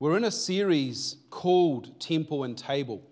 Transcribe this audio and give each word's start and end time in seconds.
We're 0.00 0.16
in 0.16 0.22
a 0.22 0.30
series 0.30 1.16
called 1.28 1.98
Temple 1.98 2.44
and 2.44 2.56
Table. 2.56 3.02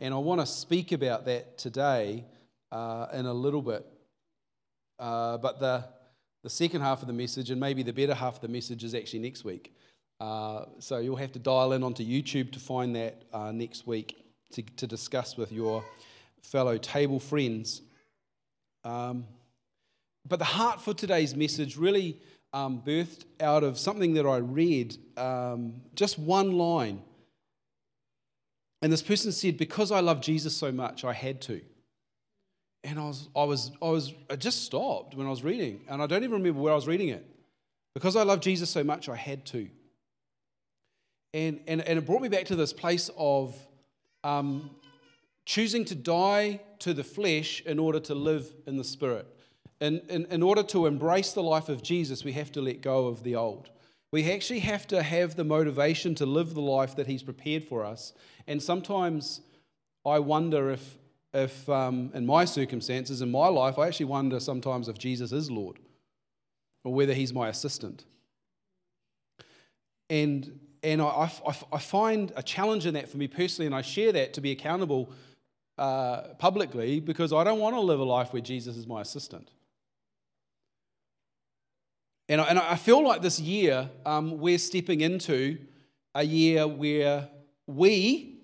And 0.00 0.14
I 0.14 0.16
want 0.16 0.40
to 0.40 0.46
speak 0.46 0.92
about 0.92 1.26
that 1.26 1.58
today 1.58 2.24
uh, 2.72 3.08
in 3.12 3.26
a 3.26 3.34
little 3.34 3.60
bit. 3.60 3.84
Uh, 4.98 5.36
but 5.36 5.60
the, 5.60 5.84
the 6.42 6.48
second 6.48 6.80
half 6.80 7.02
of 7.02 7.06
the 7.06 7.12
message, 7.12 7.50
and 7.50 7.60
maybe 7.60 7.82
the 7.82 7.92
better 7.92 8.14
half 8.14 8.36
of 8.36 8.40
the 8.40 8.48
message, 8.48 8.82
is 8.82 8.94
actually 8.94 9.18
next 9.18 9.44
week. 9.44 9.74
Uh, 10.18 10.64
so 10.78 11.00
you'll 11.00 11.16
have 11.16 11.32
to 11.32 11.38
dial 11.38 11.74
in 11.74 11.82
onto 11.82 12.02
YouTube 12.02 12.50
to 12.52 12.58
find 12.58 12.96
that 12.96 13.24
uh, 13.34 13.52
next 13.52 13.86
week 13.86 14.24
to, 14.52 14.62
to 14.62 14.86
discuss 14.86 15.36
with 15.36 15.52
your 15.52 15.84
fellow 16.40 16.78
table 16.78 17.20
friends. 17.20 17.82
Um, 18.84 19.26
but 20.26 20.38
the 20.38 20.46
heart 20.46 20.80
for 20.80 20.94
today's 20.94 21.36
message 21.36 21.76
really 21.76 22.22
um, 22.52 22.82
birthed 22.84 23.24
out 23.40 23.62
of 23.62 23.78
something 23.78 24.14
that 24.14 24.26
I 24.26 24.38
read, 24.38 24.96
um, 25.16 25.82
just 25.94 26.18
one 26.18 26.52
line. 26.52 27.02
And 28.80 28.92
this 28.92 29.02
person 29.02 29.32
said, 29.32 29.58
Because 29.58 29.90
I 29.92 30.00
love 30.00 30.20
Jesus 30.20 30.56
so 30.56 30.72
much, 30.72 31.04
I 31.04 31.12
had 31.12 31.40
to. 31.42 31.60
And 32.84 32.98
I 32.98 33.04
was, 33.04 33.28
I 33.34 33.44
was, 33.44 33.72
I 33.82 33.88
was, 33.88 34.14
I 34.30 34.36
just 34.36 34.64
stopped 34.64 35.14
when 35.14 35.26
I 35.26 35.30
was 35.30 35.42
reading, 35.42 35.80
and 35.88 36.00
I 36.00 36.06
don't 36.06 36.22
even 36.22 36.32
remember 36.32 36.60
where 36.60 36.72
I 36.72 36.76
was 36.76 36.86
reading 36.86 37.08
it. 37.08 37.26
Because 37.94 38.14
I 38.16 38.22
love 38.22 38.40
Jesus 38.40 38.70
so 38.70 38.84
much, 38.84 39.08
I 39.08 39.16
had 39.16 39.44
to. 39.46 39.68
And, 41.34 41.60
and, 41.66 41.80
and 41.82 41.98
it 41.98 42.06
brought 42.06 42.22
me 42.22 42.28
back 42.28 42.46
to 42.46 42.56
this 42.56 42.72
place 42.72 43.10
of 43.16 43.56
um, 44.24 44.70
choosing 45.44 45.84
to 45.86 45.94
die 45.94 46.60
to 46.80 46.94
the 46.94 47.04
flesh 47.04 47.60
in 47.62 47.78
order 47.78 48.00
to 48.00 48.14
live 48.14 48.50
in 48.66 48.76
the 48.76 48.84
spirit. 48.84 49.26
In, 49.80 50.00
in, 50.08 50.26
in 50.26 50.42
order 50.42 50.62
to 50.64 50.86
embrace 50.86 51.32
the 51.32 51.42
life 51.42 51.68
of 51.68 51.82
Jesus, 51.82 52.24
we 52.24 52.32
have 52.32 52.50
to 52.52 52.60
let 52.60 52.80
go 52.80 53.06
of 53.06 53.22
the 53.22 53.36
old. 53.36 53.70
We 54.10 54.30
actually 54.32 54.60
have 54.60 54.86
to 54.88 55.02
have 55.02 55.36
the 55.36 55.44
motivation 55.44 56.14
to 56.16 56.26
live 56.26 56.54
the 56.54 56.60
life 56.60 56.96
that 56.96 57.06
He's 57.06 57.22
prepared 57.22 57.64
for 57.64 57.84
us. 57.84 58.12
And 58.46 58.62
sometimes 58.62 59.42
I 60.04 60.18
wonder 60.18 60.70
if, 60.70 60.98
if 61.32 61.68
um, 61.68 62.10
in 62.14 62.26
my 62.26 62.44
circumstances, 62.44 63.22
in 63.22 63.30
my 63.30 63.48
life, 63.48 63.78
I 63.78 63.86
actually 63.86 64.06
wonder 64.06 64.40
sometimes 64.40 64.88
if 64.88 64.98
Jesus 64.98 65.30
is 65.30 65.50
Lord 65.50 65.78
or 66.84 66.92
whether 66.92 67.12
He's 67.12 67.32
my 67.32 67.48
assistant. 67.48 68.04
And, 70.10 70.58
and 70.82 71.02
I, 71.02 71.30
I, 71.46 71.56
I 71.72 71.78
find 71.78 72.32
a 72.34 72.42
challenge 72.42 72.86
in 72.86 72.94
that 72.94 73.08
for 73.08 73.18
me 73.18 73.28
personally, 73.28 73.66
and 73.66 73.74
I 73.74 73.82
share 73.82 74.10
that 74.12 74.32
to 74.34 74.40
be 74.40 74.50
accountable 74.50 75.10
uh, 75.76 76.34
publicly 76.38 76.98
because 76.98 77.32
I 77.32 77.44
don't 77.44 77.60
want 77.60 77.76
to 77.76 77.80
live 77.80 78.00
a 78.00 78.04
life 78.04 78.32
where 78.32 78.42
Jesus 78.42 78.76
is 78.76 78.86
my 78.86 79.02
assistant. 79.02 79.50
And 82.28 82.40
I, 82.40 82.44
and 82.46 82.58
I 82.58 82.76
feel 82.76 83.02
like 83.02 83.22
this 83.22 83.40
year 83.40 83.88
um, 84.04 84.38
we're 84.38 84.58
stepping 84.58 85.00
into 85.00 85.58
a 86.14 86.22
year 86.22 86.66
where 86.66 87.28
we, 87.66 88.40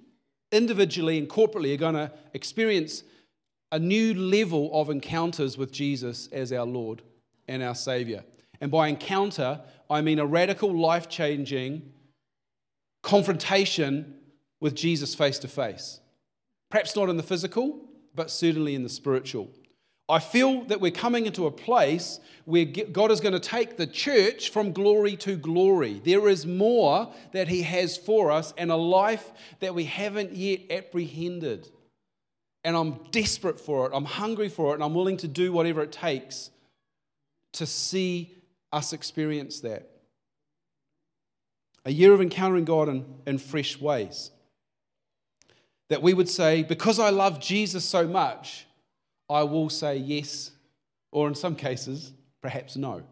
individually 0.52 1.18
and 1.18 1.28
corporately, 1.28 1.74
are 1.74 1.78
going 1.78 1.94
to 1.94 2.10
experience 2.32 3.02
a 3.72 3.78
new 3.78 4.14
level 4.14 4.70
of 4.72 4.88
encounters 4.88 5.58
with 5.58 5.72
Jesus 5.72 6.28
as 6.28 6.52
our 6.52 6.64
Lord 6.64 7.02
and 7.48 7.62
our 7.62 7.74
Savior. 7.74 8.24
And 8.60 8.70
by 8.70 8.88
encounter, 8.88 9.60
I 9.90 10.00
mean 10.00 10.18
a 10.18 10.26
radical, 10.26 10.72
life 10.72 11.08
changing 11.08 11.92
confrontation 13.02 14.14
with 14.60 14.74
Jesus 14.74 15.14
face 15.14 15.38
to 15.40 15.48
face. 15.48 16.00
Perhaps 16.70 16.96
not 16.96 17.10
in 17.10 17.16
the 17.16 17.22
physical, 17.22 17.80
but 18.14 18.30
certainly 18.30 18.74
in 18.74 18.82
the 18.82 18.88
spiritual. 18.88 19.50
I 20.08 20.18
feel 20.18 20.64
that 20.64 20.80
we're 20.80 20.90
coming 20.90 21.24
into 21.26 21.46
a 21.46 21.50
place 21.50 22.20
where 22.44 22.66
God 22.66 23.10
is 23.10 23.20
going 23.20 23.32
to 23.32 23.40
take 23.40 23.78
the 23.78 23.86
church 23.86 24.50
from 24.50 24.72
glory 24.72 25.16
to 25.16 25.36
glory. 25.36 26.00
There 26.04 26.28
is 26.28 26.44
more 26.44 27.10
that 27.32 27.48
He 27.48 27.62
has 27.62 27.96
for 27.96 28.30
us 28.30 28.52
and 28.58 28.70
a 28.70 28.76
life 28.76 29.32
that 29.60 29.74
we 29.74 29.84
haven't 29.84 30.32
yet 30.32 30.60
apprehended. 30.70 31.70
And 32.64 32.76
I'm 32.76 32.98
desperate 33.10 33.58
for 33.58 33.86
it. 33.86 33.92
I'm 33.94 34.04
hungry 34.04 34.50
for 34.50 34.72
it. 34.72 34.74
And 34.74 34.84
I'm 34.84 34.94
willing 34.94 35.16
to 35.18 35.28
do 35.28 35.52
whatever 35.52 35.82
it 35.82 35.92
takes 35.92 36.50
to 37.52 37.66
see 37.66 38.34
us 38.72 38.92
experience 38.92 39.60
that. 39.60 39.88
A 41.86 41.90
year 41.90 42.12
of 42.12 42.20
encountering 42.20 42.64
God 42.64 42.88
in, 42.88 43.06
in 43.26 43.38
fresh 43.38 43.80
ways. 43.80 44.30
That 45.88 46.02
we 46.02 46.12
would 46.12 46.28
say, 46.28 46.62
because 46.62 46.98
I 46.98 47.10
love 47.10 47.40
Jesus 47.40 47.84
so 47.84 48.06
much, 48.06 48.66
I 49.28 49.42
will 49.42 49.70
say 49.70 49.96
yes, 49.96 50.50
or 51.10 51.28
in 51.28 51.34
some 51.34 51.56
cases, 51.56 52.12
perhaps 52.42 52.76
no. 52.76 53.02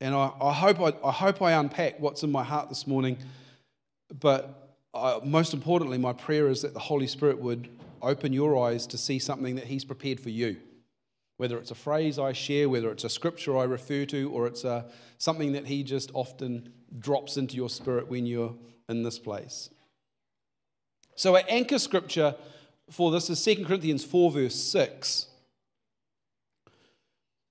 And 0.00 0.14
I, 0.16 0.32
I 0.40 0.52
hope 0.52 0.80
I, 0.80 0.92
I, 1.06 1.12
hope 1.12 1.40
I 1.40 1.52
unpack 1.52 2.00
what's 2.00 2.24
in 2.24 2.32
my 2.32 2.42
heart 2.42 2.68
this 2.68 2.88
morning. 2.88 3.18
But 4.18 4.76
I, 4.92 5.20
most 5.24 5.54
importantly, 5.54 5.96
my 5.96 6.12
prayer 6.12 6.48
is 6.48 6.62
that 6.62 6.74
the 6.74 6.80
Holy 6.80 7.06
Spirit 7.06 7.38
would 7.38 7.68
open 8.02 8.32
your 8.32 8.66
eyes 8.66 8.86
to 8.88 8.98
see 8.98 9.20
something 9.20 9.54
that 9.54 9.64
He's 9.64 9.84
prepared 9.84 10.18
for 10.18 10.30
you. 10.30 10.56
Whether 11.36 11.56
it's 11.58 11.70
a 11.70 11.76
phrase 11.76 12.18
I 12.18 12.32
share, 12.32 12.68
whether 12.68 12.90
it's 12.90 13.04
a 13.04 13.08
scripture 13.08 13.56
I 13.56 13.62
refer 13.62 14.04
to, 14.06 14.28
or 14.32 14.48
it's 14.48 14.64
a, 14.64 14.86
something 15.18 15.52
that 15.52 15.66
He 15.66 15.84
just 15.84 16.10
often 16.14 16.72
drops 16.98 17.36
into 17.36 17.54
your 17.54 17.70
spirit 17.70 18.08
when 18.08 18.26
you're 18.26 18.54
in 18.88 19.04
this 19.04 19.20
place. 19.20 19.70
So, 21.14 21.36
our 21.36 21.42
anchor 21.48 21.78
scripture 21.78 22.34
for 22.92 23.10
this 23.10 23.30
is 23.30 23.42
2 23.42 23.64
Corinthians 23.64 24.04
4, 24.04 24.30
verse 24.30 24.54
6. 24.54 25.26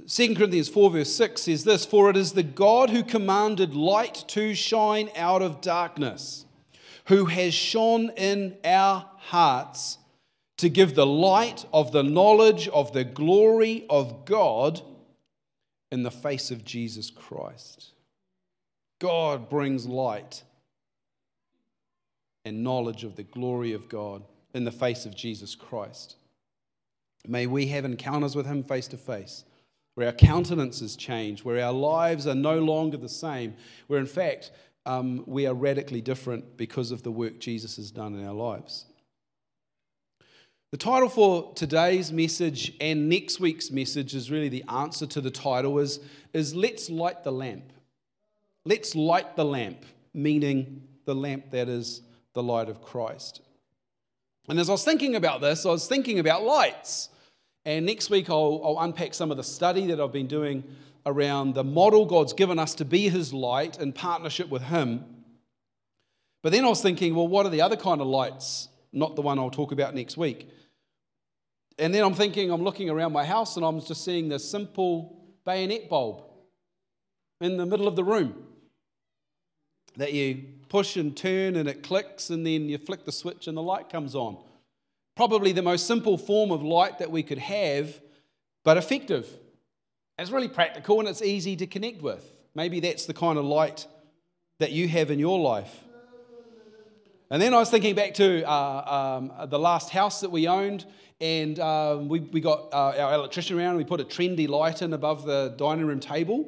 2 0.07 0.35
Corinthians 0.35 0.69
4, 0.69 0.91
verse 0.91 1.13
6 1.15 1.41
says 1.41 1.63
this 1.63 1.85
For 1.85 2.09
it 2.09 2.17
is 2.17 2.33
the 2.33 2.43
God 2.43 2.91
who 2.91 3.03
commanded 3.03 3.73
light 3.73 4.23
to 4.29 4.53
shine 4.53 5.09
out 5.15 5.41
of 5.41 5.61
darkness, 5.61 6.45
who 7.05 7.25
has 7.25 7.53
shone 7.53 8.11
in 8.17 8.57
our 8.63 9.09
hearts 9.17 9.97
to 10.57 10.69
give 10.69 10.93
the 10.93 11.07
light 11.07 11.65
of 11.73 11.91
the 11.91 12.03
knowledge 12.03 12.67
of 12.67 12.93
the 12.93 13.03
glory 13.03 13.85
of 13.89 14.25
God 14.25 14.81
in 15.91 16.03
the 16.03 16.11
face 16.11 16.51
of 16.51 16.63
Jesus 16.63 17.09
Christ. 17.09 17.93
God 18.99 19.49
brings 19.49 19.87
light 19.87 20.43
and 22.45 22.63
knowledge 22.63 23.03
of 23.03 23.15
the 23.15 23.23
glory 23.23 23.73
of 23.73 23.89
God 23.89 24.23
in 24.53 24.63
the 24.63 24.71
face 24.71 25.05
of 25.05 25.15
Jesus 25.15 25.55
Christ. 25.55 26.15
May 27.27 27.47
we 27.47 27.67
have 27.67 27.85
encounters 27.85 28.35
with 28.35 28.45
Him 28.45 28.63
face 28.63 28.87
to 28.89 28.97
face, 28.97 29.43
where 29.95 30.07
our 30.07 30.13
countenances 30.13 30.95
change, 30.95 31.43
where 31.43 31.63
our 31.63 31.73
lives 31.73 32.25
are 32.27 32.35
no 32.35 32.59
longer 32.59 32.97
the 32.97 33.09
same, 33.09 33.55
where 33.87 33.99
in 33.99 34.05
fact 34.05 34.51
um, 34.85 35.23
we 35.27 35.45
are 35.45 35.53
radically 35.53 36.01
different 36.01 36.57
because 36.57 36.91
of 36.91 37.03
the 37.03 37.11
work 37.11 37.39
Jesus 37.39 37.75
has 37.75 37.91
done 37.91 38.15
in 38.15 38.25
our 38.25 38.33
lives. 38.33 38.85
The 40.71 40.77
title 40.77 41.09
for 41.09 41.53
today's 41.53 42.13
message 42.13 42.73
and 42.79 43.09
next 43.09 43.39
week's 43.41 43.71
message 43.71 44.15
is 44.15 44.31
really 44.31 44.47
the 44.47 44.63
answer 44.69 45.05
to 45.05 45.19
the 45.19 45.29
title 45.29 45.77
is, 45.79 45.99
is 46.33 46.55
Let's 46.55 46.89
Light 46.89 47.23
the 47.23 47.31
Lamp. 47.31 47.73
Let's 48.63 48.95
light 48.95 49.35
the 49.35 49.43
lamp, 49.43 49.85
meaning 50.13 50.83
the 51.05 51.15
lamp 51.15 51.51
that 51.51 51.67
is 51.67 52.01
the 52.33 52.43
light 52.43 52.69
of 52.69 52.81
Christ. 52.81 53.41
And 54.47 54.59
as 54.59 54.69
I 54.69 54.73
was 54.73 54.83
thinking 54.83 55.15
about 55.15 55.41
this, 55.41 55.65
I 55.65 55.69
was 55.69 55.87
thinking 55.87 56.19
about 56.19 56.43
lights. 56.43 57.09
And 57.65 57.85
next 57.85 58.09
week, 58.09 58.29
I'll, 58.29 58.61
I'll, 58.63 58.79
unpack 58.79 59.13
some 59.13 59.31
of 59.31 59.37
the 59.37 59.43
study 59.43 59.87
that 59.87 59.99
I've 59.99 60.11
been 60.11 60.27
doing 60.27 60.63
around 61.05 61.53
the 61.53 61.63
model 61.63 62.05
God's 62.05 62.33
given 62.33 62.57
us 62.57 62.73
to 62.75 62.85
be 62.85 63.09
His 63.09 63.33
light 63.33 63.79
in 63.79 63.93
partnership 63.93 64.49
with 64.49 64.63
Him. 64.63 65.05
But 66.41 66.51
then 66.51 66.65
I 66.65 66.69
was 66.69 66.81
thinking, 66.81 67.13
well, 67.13 67.27
what 67.27 67.45
are 67.45 67.49
the 67.49 67.61
other 67.61 67.75
kind 67.75 68.01
of 68.01 68.07
lights? 68.07 68.67
Not 68.91 69.15
the 69.15 69.21
one 69.21 69.37
I'll 69.37 69.51
talk 69.51 69.71
about 69.71 69.93
next 69.93 70.17
week. 70.17 70.49
And 71.77 71.93
then 71.93 72.03
I'm 72.03 72.13
thinking, 72.13 72.51
I'm 72.51 72.63
looking 72.63 72.89
around 72.89 73.13
my 73.13 73.25
house 73.25 73.55
and 73.55 73.65
I'm 73.65 73.79
just 73.79 74.03
seeing 74.03 74.27
this 74.27 74.49
simple 74.49 75.23
bayonet 75.45 75.87
bulb 75.87 76.23
in 77.39 77.57
the 77.57 77.65
middle 77.65 77.87
of 77.87 77.95
the 77.95 78.03
room 78.03 78.47
that 79.97 80.13
you 80.13 80.43
push 80.71 80.95
and 80.95 81.15
turn 81.17 81.57
and 81.57 81.67
it 81.67 81.83
clicks, 81.83 82.29
and 82.29 82.47
then 82.47 82.69
you 82.69 82.77
flick 82.77 83.03
the 83.03 83.11
switch 83.11 83.47
and 83.47 83.57
the 83.57 83.61
light 83.61 83.89
comes 83.89 84.15
on. 84.15 84.37
Probably 85.17 85.51
the 85.51 85.61
most 85.61 85.85
simple 85.85 86.17
form 86.17 86.49
of 86.49 86.63
light 86.63 86.99
that 86.99 87.11
we 87.11 87.23
could 87.23 87.39
have, 87.39 88.01
but 88.63 88.77
effective. 88.77 89.27
It's 90.17 90.31
really 90.31 90.47
practical 90.47 90.99
and 90.99 91.09
it's 91.09 91.21
easy 91.21 91.57
to 91.57 91.67
connect 91.67 92.01
with. 92.01 92.23
Maybe 92.55 92.79
that's 92.79 93.05
the 93.05 93.13
kind 93.13 93.37
of 93.37 93.43
light 93.43 93.85
that 94.59 94.71
you 94.71 94.87
have 94.87 95.11
in 95.11 95.19
your 95.19 95.39
life. 95.39 95.75
And 97.29 97.41
then 97.41 97.53
I 97.53 97.57
was 97.57 97.69
thinking 97.69 97.93
back 97.93 98.13
to 98.15 98.43
uh, 98.49 99.19
um, 99.19 99.49
the 99.49 99.59
last 99.59 99.89
house 99.89 100.21
that 100.21 100.31
we 100.31 100.47
owned, 100.47 100.85
and 101.19 101.59
um, 101.59 102.07
we, 102.07 102.21
we 102.21 102.39
got 102.39 102.73
uh, 102.73 102.93
our 102.97 103.13
electrician 103.13 103.57
around 103.57 103.71
and 103.71 103.77
we 103.77 103.83
put 103.83 103.99
a 103.99 104.05
trendy 104.05 104.47
light 104.47 104.81
in 104.81 104.93
above 104.93 105.25
the 105.25 105.53
dining 105.57 105.85
room 105.85 105.99
table. 105.99 106.45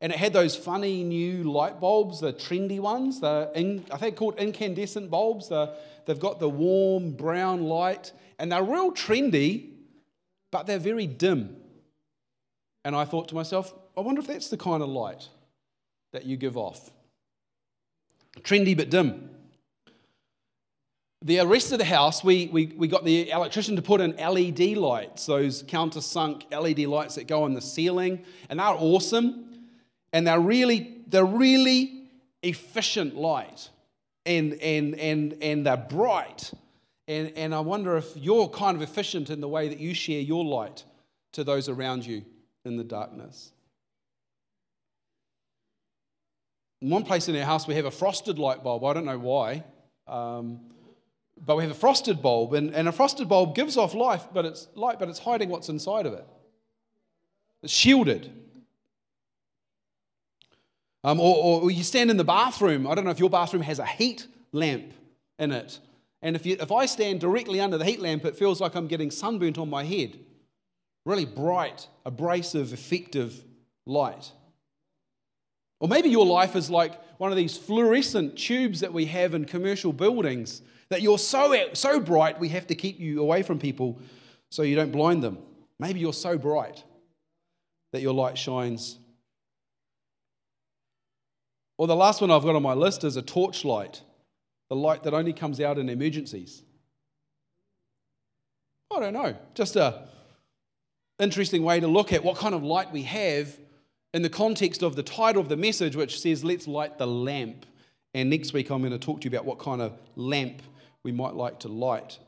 And 0.00 0.12
it 0.12 0.18
had 0.18 0.32
those 0.32 0.56
funny 0.56 1.04
new 1.04 1.44
light 1.44 1.78
bulbs, 1.78 2.20
the 2.20 2.32
trendy 2.32 2.80
ones, 2.80 3.20
the 3.20 3.50
in, 3.54 3.84
I 3.90 3.98
think 3.98 4.16
called 4.16 4.38
incandescent 4.38 5.10
bulbs. 5.10 5.48
The, 5.48 5.74
they've 6.06 6.18
got 6.18 6.40
the 6.40 6.48
warm 6.48 7.12
brown 7.12 7.64
light, 7.64 8.12
and 8.38 8.50
they're 8.50 8.62
real 8.62 8.92
trendy, 8.92 9.70
but 10.50 10.66
they're 10.66 10.78
very 10.78 11.06
dim. 11.06 11.56
And 12.84 12.96
I 12.96 13.04
thought 13.04 13.28
to 13.28 13.34
myself, 13.34 13.74
I 13.96 14.00
wonder 14.00 14.20
if 14.20 14.26
that's 14.26 14.48
the 14.48 14.56
kind 14.56 14.82
of 14.82 14.88
light 14.88 15.28
that 16.12 16.24
you 16.24 16.38
give 16.38 16.56
off. 16.56 16.90
Trendy 18.38 18.74
but 18.76 18.88
dim. 18.88 19.28
The 21.22 21.42
rest 21.44 21.72
of 21.72 21.78
the 21.78 21.84
house, 21.84 22.24
we, 22.24 22.46
we, 22.46 22.72
we 22.78 22.88
got 22.88 23.04
the 23.04 23.30
electrician 23.30 23.76
to 23.76 23.82
put 23.82 24.00
in 24.00 24.16
LED 24.16 24.78
lights, 24.78 25.26
those 25.26 25.62
countersunk 25.64 26.50
LED 26.50 26.86
lights 26.88 27.16
that 27.16 27.26
go 27.26 27.42
on 27.42 27.52
the 27.52 27.60
ceiling, 27.60 28.24
and 28.48 28.58
they're 28.58 28.66
awesome. 28.66 29.49
And 30.12 30.26
they're 30.26 30.40
really, 30.40 30.98
they're 31.06 31.24
really 31.24 32.08
efficient 32.42 33.16
light. 33.16 33.68
And, 34.26 34.54
and, 34.54 34.94
and, 34.96 35.36
and 35.42 35.66
they're 35.66 35.76
bright. 35.76 36.52
And, 37.08 37.32
and 37.36 37.54
I 37.54 37.60
wonder 37.60 37.96
if 37.96 38.16
you're 38.16 38.48
kind 38.48 38.76
of 38.76 38.82
efficient 38.82 39.30
in 39.30 39.40
the 39.40 39.48
way 39.48 39.68
that 39.68 39.80
you 39.80 39.94
share 39.94 40.20
your 40.20 40.44
light 40.44 40.84
to 41.32 41.44
those 41.44 41.68
around 41.68 42.04
you 42.04 42.24
in 42.64 42.76
the 42.76 42.84
darkness. 42.84 43.52
In 46.82 46.90
one 46.90 47.04
place 47.04 47.28
in 47.28 47.36
our 47.36 47.44
house, 47.44 47.66
we 47.66 47.74
have 47.74 47.84
a 47.84 47.90
frosted 47.90 48.38
light 48.38 48.62
bulb. 48.62 48.84
I 48.84 48.92
don't 48.92 49.04
know 49.04 49.18
why. 49.18 49.64
Um, 50.06 50.60
but 51.44 51.56
we 51.56 51.62
have 51.62 51.72
a 51.72 51.74
frosted 51.78 52.20
bulb, 52.20 52.52
and, 52.54 52.74
and 52.74 52.88
a 52.88 52.92
frosted 52.92 53.28
bulb 53.28 53.54
gives 53.54 53.76
off 53.76 53.94
life, 53.94 54.24
but 54.34 54.44
it's 54.44 54.68
light, 54.74 54.98
but 54.98 55.08
it's 55.08 55.18
hiding 55.18 55.48
what's 55.48 55.68
inside 55.68 56.06
of 56.06 56.12
it. 56.12 56.26
It's 57.62 57.72
shielded. 57.72 58.30
Um, 61.02 61.18
or, 61.18 61.62
or 61.62 61.70
you 61.70 61.82
stand 61.82 62.10
in 62.10 62.16
the 62.16 62.24
bathroom. 62.24 62.86
I 62.86 62.94
don't 62.94 63.04
know 63.04 63.10
if 63.10 63.18
your 63.18 63.30
bathroom 63.30 63.62
has 63.62 63.78
a 63.78 63.86
heat 63.86 64.26
lamp 64.52 64.92
in 65.38 65.52
it. 65.52 65.78
And 66.22 66.36
if, 66.36 66.44
you, 66.44 66.56
if 66.60 66.70
I 66.70 66.86
stand 66.86 67.20
directly 67.20 67.60
under 67.60 67.78
the 67.78 67.84
heat 67.84 68.00
lamp, 68.00 68.24
it 68.24 68.36
feels 68.36 68.60
like 68.60 68.74
I'm 68.74 68.86
getting 68.86 69.10
sunburnt 69.10 69.56
on 69.56 69.70
my 69.70 69.84
head. 69.84 70.18
Really 71.06 71.24
bright, 71.24 71.88
abrasive, 72.04 72.74
effective 72.74 73.42
light. 73.86 74.30
Or 75.80 75.88
maybe 75.88 76.10
your 76.10 76.26
life 76.26 76.56
is 76.56 76.68
like 76.68 77.00
one 77.18 77.30
of 77.30 77.36
these 77.36 77.56
fluorescent 77.56 78.36
tubes 78.36 78.80
that 78.80 78.92
we 78.92 79.06
have 79.06 79.34
in 79.34 79.46
commercial 79.46 79.94
buildings 79.94 80.60
that 80.90 81.00
you're 81.00 81.18
so, 81.18 81.56
so 81.72 82.00
bright 82.00 82.38
we 82.38 82.50
have 82.50 82.66
to 82.66 82.74
keep 82.74 83.00
you 83.00 83.20
away 83.20 83.42
from 83.42 83.58
people 83.58 83.98
so 84.50 84.62
you 84.62 84.76
don't 84.76 84.92
blind 84.92 85.22
them. 85.22 85.38
Maybe 85.78 86.00
you're 86.00 86.12
so 86.12 86.36
bright 86.36 86.84
that 87.92 88.02
your 88.02 88.12
light 88.12 88.36
shines. 88.36 88.98
Or 91.80 91.86
the 91.86 91.96
last 91.96 92.20
one 92.20 92.30
I've 92.30 92.42
got 92.42 92.54
on 92.54 92.62
my 92.62 92.74
list 92.74 93.04
is 93.04 93.16
a 93.16 93.22
torchlight, 93.22 94.02
the 94.68 94.76
light 94.76 95.02
that 95.04 95.14
only 95.14 95.32
comes 95.32 95.62
out 95.62 95.78
in 95.78 95.88
emergencies. 95.88 96.62
I 98.94 99.00
don't 99.00 99.14
know, 99.14 99.34
just 99.54 99.76
a 99.76 100.06
interesting 101.18 101.62
way 101.62 101.80
to 101.80 101.88
look 101.88 102.12
at 102.12 102.22
what 102.22 102.36
kind 102.36 102.54
of 102.54 102.62
light 102.62 102.92
we 102.92 103.04
have 103.04 103.56
in 104.12 104.20
the 104.20 104.28
context 104.28 104.82
of 104.82 104.94
the 104.94 105.02
title 105.02 105.40
of 105.40 105.48
the 105.48 105.56
message, 105.56 105.96
which 105.96 106.20
says, 106.20 106.44
Let's 106.44 106.68
light 106.68 106.98
the 106.98 107.06
lamp. 107.06 107.64
And 108.12 108.28
next 108.28 108.52
week, 108.52 108.68
I'm 108.68 108.82
going 108.82 108.92
to 108.92 108.98
talk 108.98 109.22
to 109.22 109.24
you 109.24 109.34
about 109.34 109.46
what 109.46 109.58
kind 109.58 109.80
of 109.80 109.98
lamp 110.16 110.60
we 111.02 111.12
might 111.12 111.32
like 111.32 111.60
to 111.60 111.68
light. 111.68 112.18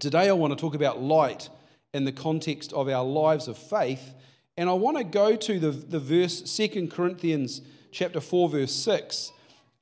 Today, 0.00 0.30
I 0.30 0.32
want 0.32 0.50
to 0.50 0.58
talk 0.58 0.74
about 0.74 0.98
light 1.02 1.50
in 1.92 2.06
the 2.06 2.12
context 2.12 2.72
of 2.72 2.88
our 2.88 3.04
lives 3.04 3.48
of 3.48 3.58
faith. 3.58 4.14
And 4.56 4.70
I 4.70 4.72
want 4.72 4.96
to 4.96 5.04
go 5.04 5.36
to 5.36 5.58
the, 5.58 5.72
the 5.72 6.00
verse, 6.00 6.40
2 6.56 6.88
Corinthians 6.88 7.60
chapter 7.92 8.20
4, 8.20 8.48
verse 8.48 8.74
6. 8.74 9.32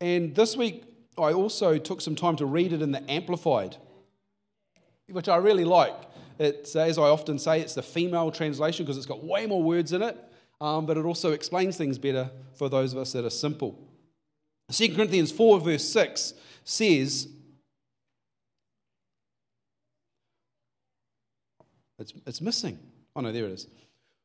And 0.00 0.34
this 0.34 0.56
week, 0.56 0.84
I 1.16 1.32
also 1.32 1.78
took 1.78 2.00
some 2.00 2.16
time 2.16 2.36
to 2.36 2.46
read 2.46 2.72
it 2.72 2.82
in 2.82 2.92
the 2.92 3.08
Amplified, 3.10 3.76
which 5.08 5.28
I 5.28 5.36
really 5.36 5.64
like. 5.64 5.94
It's, 6.38 6.74
as 6.76 6.98
I 6.98 7.02
often 7.02 7.38
say, 7.38 7.60
it's 7.60 7.74
the 7.74 7.82
female 7.82 8.30
translation 8.30 8.84
because 8.84 8.96
it's 8.96 9.06
got 9.06 9.24
way 9.24 9.46
more 9.46 9.62
words 9.62 9.92
in 9.92 10.02
it, 10.02 10.18
um, 10.60 10.86
but 10.86 10.96
it 10.96 11.04
also 11.04 11.32
explains 11.32 11.76
things 11.76 11.98
better 11.98 12.30
for 12.54 12.68
those 12.68 12.92
of 12.92 12.98
us 12.98 13.12
that 13.12 13.24
are 13.24 13.30
simple. 13.30 13.78
2 14.72 14.94
Corinthians 14.94 15.32
4, 15.32 15.60
verse 15.60 15.88
6 15.88 16.34
says, 16.64 17.28
It's, 21.98 22.14
it's 22.26 22.40
missing. 22.40 22.78
Oh, 23.14 23.20
no, 23.20 23.30
there 23.30 23.44
it 23.44 23.52
is. 23.52 23.66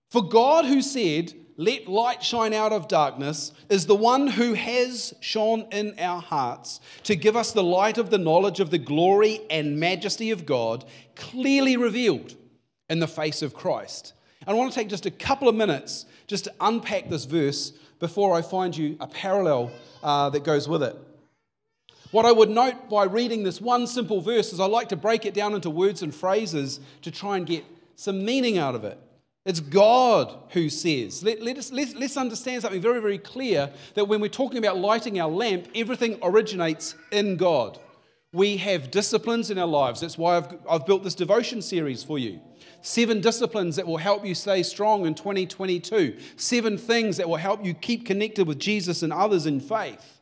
For 0.09 0.25
God, 0.25 0.63
who 0.63 0.81
said, 0.81 1.33
Let 1.57 1.88
light 1.88 2.22
shine 2.22 2.54
out 2.54 2.74
of 2.74 2.90
darkness, 2.90 3.54
is 3.69 3.86
the 3.86 3.96
one 3.96 4.28
who 4.28 4.54
has 4.54 5.13
shone 5.22 5.68
in 5.72 5.98
our 6.00 6.22
hearts 6.22 6.81
to 7.04 7.16
give 7.16 7.38
us 7.38 7.54
the 7.54 7.63
light 7.63 7.98
of 7.98 8.10
the 8.10 8.18
knowledge 8.18 8.60
of 8.60 8.72
the 8.72 8.78
glory 8.78 9.40
and 9.50 9.80
majesty 9.80 10.31
of 10.31 10.46
God, 10.46 10.84
clearly 11.16 11.78
revealed 11.78 12.36
in 12.90 13.00
the 13.00 13.07
face 13.07 13.42
of 13.42 13.54
Christ. 13.54 14.13
I 14.46 14.54
want 14.54 14.72
to 14.72 14.78
take 14.78 14.90
just 14.90 15.06
a 15.06 15.12
couple 15.12 15.48
of 15.48 15.56
minutes 15.56 16.06
just 16.28 16.44
to 16.44 16.54
unpack 16.60 17.10
this 17.10 17.25
verse 17.25 17.72
before 18.00 18.36
I 18.36 18.42
find 18.42 18.75
you 18.75 18.98
a 19.00 19.07
parallel 19.07 19.72
uh, 20.04 20.30
that 20.31 20.44
goes 20.44 20.68
with 20.68 20.84
it. 20.84 20.96
What 22.12 22.25
I 22.25 22.31
would 22.31 22.50
note 22.50 22.90
by 22.90 23.06
reading 23.06 23.44
this 23.44 23.60
one 23.60 23.88
simple 23.88 24.22
verse 24.22 24.54
is 24.54 24.60
I 24.60 24.66
like 24.66 24.90
to 24.90 24.96
break 24.96 25.25
it 25.25 25.34
down 25.34 25.54
into 25.54 25.69
words 25.69 26.02
and 26.02 26.13
phrases 26.13 26.80
to 27.02 27.12
try 27.12 27.38
and 27.38 27.46
get 27.46 27.63
some 27.96 28.24
meaning 28.24 28.57
out 28.57 28.75
of 28.75 28.84
it. 28.84 29.00
It's 29.45 29.59
God 29.59 30.36
who 30.50 30.69
says. 30.69 31.24
Let, 31.24 31.42
let 31.42 31.57
us, 31.57 31.71
let, 31.71 31.95
let's 31.95 32.18
understand 32.18 32.63
something 32.63 32.81
very, 32.81 33.00
very 33.00 33.19
clear 33.19 33.71
that 33.94 34.06
when 34.06 34.19
we're 34.19 34.27
talking 34.27 34.57
about 34.57 34.77
lighting 34.80 35.19
our 35.19 35.30
lamp, 35.30 35.68
everything 35.75 36.18
originates 36.24 36.95
in 37.12 37.38
God. 37.38 37.80
We 38.33 38.57
have 38.57 38.89
disciplines 38.89 39.51
in 39.51 39.59
our 39.59 39.68
lives. 39.68 40.01
That's 40.01 40.18
why 40.18 40.38
I've, 40.38 40.57
I've 40.68 40.86
built 40.88 41.03
this 41.03 41.15
devotion 41.15 41.62
series 41.62 42.03
for 42.03 42.18
you. 42.18 42.42
Seven 42.81 43.21
disciplines 43.21 43.75
that 43.75 43.86
will 43.86 43.97
help 43.97 44.25
you 44.25 44.33
stay 44.33 44.63
strong 44.63 45.06
in 45.06 45.13
2022. 45.13 46.18
Seven 46.38 46.77
things 46.77 47.18
that 47.18 47.30
will 47.30 47.36
help 47.36 47.63
you 47.63 47.75
keep 47.75 48.06
connected 48.06 48.47
with 48.47 48.59
Jesus 48.59 49.03
and 49.03 49.13
others 49.13 49.45
in 49.45 49.59
faith. 49.59 50.21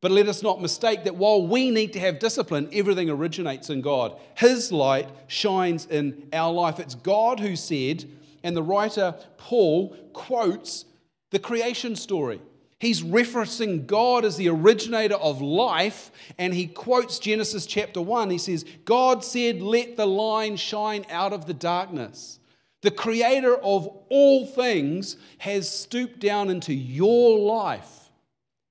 But 0.00 0.12
let 0.12 0.28
us 0.28 0.42
not 0.42 0.62
mistake 0.62 1.04
that 1.04 1.16
while 1.16 1.46
we 1.46 1.70
need 1.70 1.92
to 1.92 2.00
have 2.00 2.18
discipline, 2.18 2.70
everything 2.72 3.10
originates 3.10 3.68
in 3.68 3.82
God. 3.82 4.18
His 4.34 4.72
light 4.72 5.08
shines 5.26 5.86
in 5.86 6.28
our 6.32 6.52
life. 6.52 6.80
It's 6.80 6.94
God 6.94 7.38
who 7.38 7.54
said, 7.54 8.06
and 8.42 8.56
the 8.56 8.62
writer 8.62 9.14
Paul 9.36 9.94
quotes 10.14 10.86
the 11.30 11.38
creation 11.38 11.96
story. 11.96 12.40
He's 12.78 13.02
referencing 13.02 13.86
God 13.86 14.24
as 14.24 14.38
the 14.38 14.48
originator 14.48 15.16
of 15.16 15.42
life, 15.42 16.10
and 16.38 16.54
he 16.54 16.66
quotes 16.66 17.18
Genesis 17.18 17.66
chapter 17.66 18.00
1. 18.00 18.30
He 18.30 18.38
says, 18.38 18.64
God 18.86 19.22
said, 19.22 19.60
Let 19.60 19.98
the 19.98 20.06
line 20.06 20.56
shine 20.56 21.04
out 21.10 21.34
of 21.34 21.44
the 21.44 21.52
darkness. 21.52 22.38
The 22.80 22.90
creator 22.90 23.56
of 23.56 23.86
all 24.08 24.46
things 24.46 25.18
has 25.36 25.68
stooped 25.68 26.20
down 26.20 26.48
into 26.48 26.72
your 26.72 27.38
life 27.38 27.99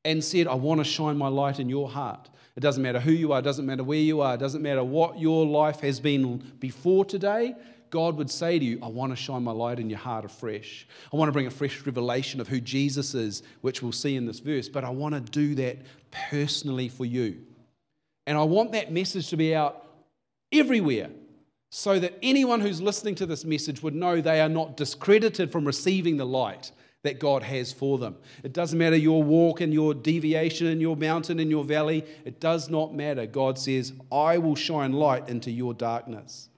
and 0.06 0.24
said, 0.24 0.48
I 0.48 0.54
want 0.54 0.80
to 0.80 0.84
shine 0.84 1.18
my 1.18 1.28
light 1.28 1.60
in 1.60 1.70
your 1.70 1.90
heart. 1.90 2.30
It 2.56 2.62
doesn't 2.62 2.84
matter 2.84 3.00
who 3.00 3.12
you 3.12 3.32
are, 3.32 3.40
it 3.40 3.44
doesn't 3.44 3.66
matter 3.66 3.84
where 3.84 4.00
you 4.00 4.22
are, 4.22 4.36
it 4.36 4.40
doesn't 4.40 4.62
matter 4.62 4.84
what 4.84 5.20
your 5.20 5.46
life 5.46 5.80
has 5.82 6.00
been 6.00 6.38
before 6.60 7.06
today. 7.06 7.56
God 7.90 8.18
would 8.18 8.30
say 8.30 8.60
to 8.60 8.66
you, 8.66 8.80
I 8.84 8.88
want 8.88 9.12
to 9.12 9.16
shine 9.16 9.44
my 9.44 9.52
light 9.52 9.80
in 9.80 9.90
your 9.90 10.00
heart 10.00 10.24
afresh. 10.24 10.88
I 11.12 11.18
want 11.18 11.30
to 11.30 11.34
bring 11.34 11.48
a 11.48 11.52
fresh 11.52 11.86
revelation 11.86 12.40
of 12.40 12.48
who 12.48 12.62
Jesus 12.62 13.16
is, 13.16 13.44
which 13.62 13.82
we'll 13.82 13.92
see 13.92 14.16
in 14.16 14.26
this 14.26 14.40
verse, 14.40 14.70
but 14.70 14.84
I 14.84 14.90
want 14.90 15.16
to 15.16 15.22
do 15.22 15.56
that 15.56 15.78
personally 16.12 16.88
for 16.88 17.06
you. 17.06 17.38
And 18.28 18.38
I 18.38 18.44
want 18.44 18.74
that 18.74 18.92
message 18.92 19.30
to 19.30 19.38
be 19.38 19.56
out 19.56 19.88
everywhere 20.52 21.10
so 21.72 22.00
that 22.00 22.18
anyone 22.22 22.62
who's 22.62 22.82
listening 22.82 23.16
to 23.16 23.26
this 23.26 23.46
message 23.46 23.82
would 23.82 23.96
know 23.96 24.22
they 24.22 24.42
are 24.42 24.50
not 24.50 24.78
discredited 24.78 25.52
from 25.52 25.66
receiving 25.66 26.18
the 26.18 26.26
light 26.26 26.72
that 27.04 27.20
God 27.20 27.44
has 27.44 27.72
for 27.72 27.98
them. 27.98 28.18
It 28.44 28.54
doesn't 28.54 28.78
matter 28.78 28.98
your 28.98 29.24
walk 29.24 29.62
and 29.62 29.74
your 29.74 29.94
deviation 29.94 30.68
in 30.68 30.82
your 30.82 30.98
mountain 30.98 31.40
and 31.40 31.50
your 31.50 31.64
valley. 31.64 32.06
It 32.26 32.40
does 32.40 32.70
not 32.70 32.94
matter. 32.94 33.26
God 33.26 33.58
says, 33.58 33.94
I 34.12 34.38
will 34.38 34.56
shine 34.56 34.92
light 34.94 35.30
into 35.30 35.50
your 35.50 35.74
darkness. 35.74 36.50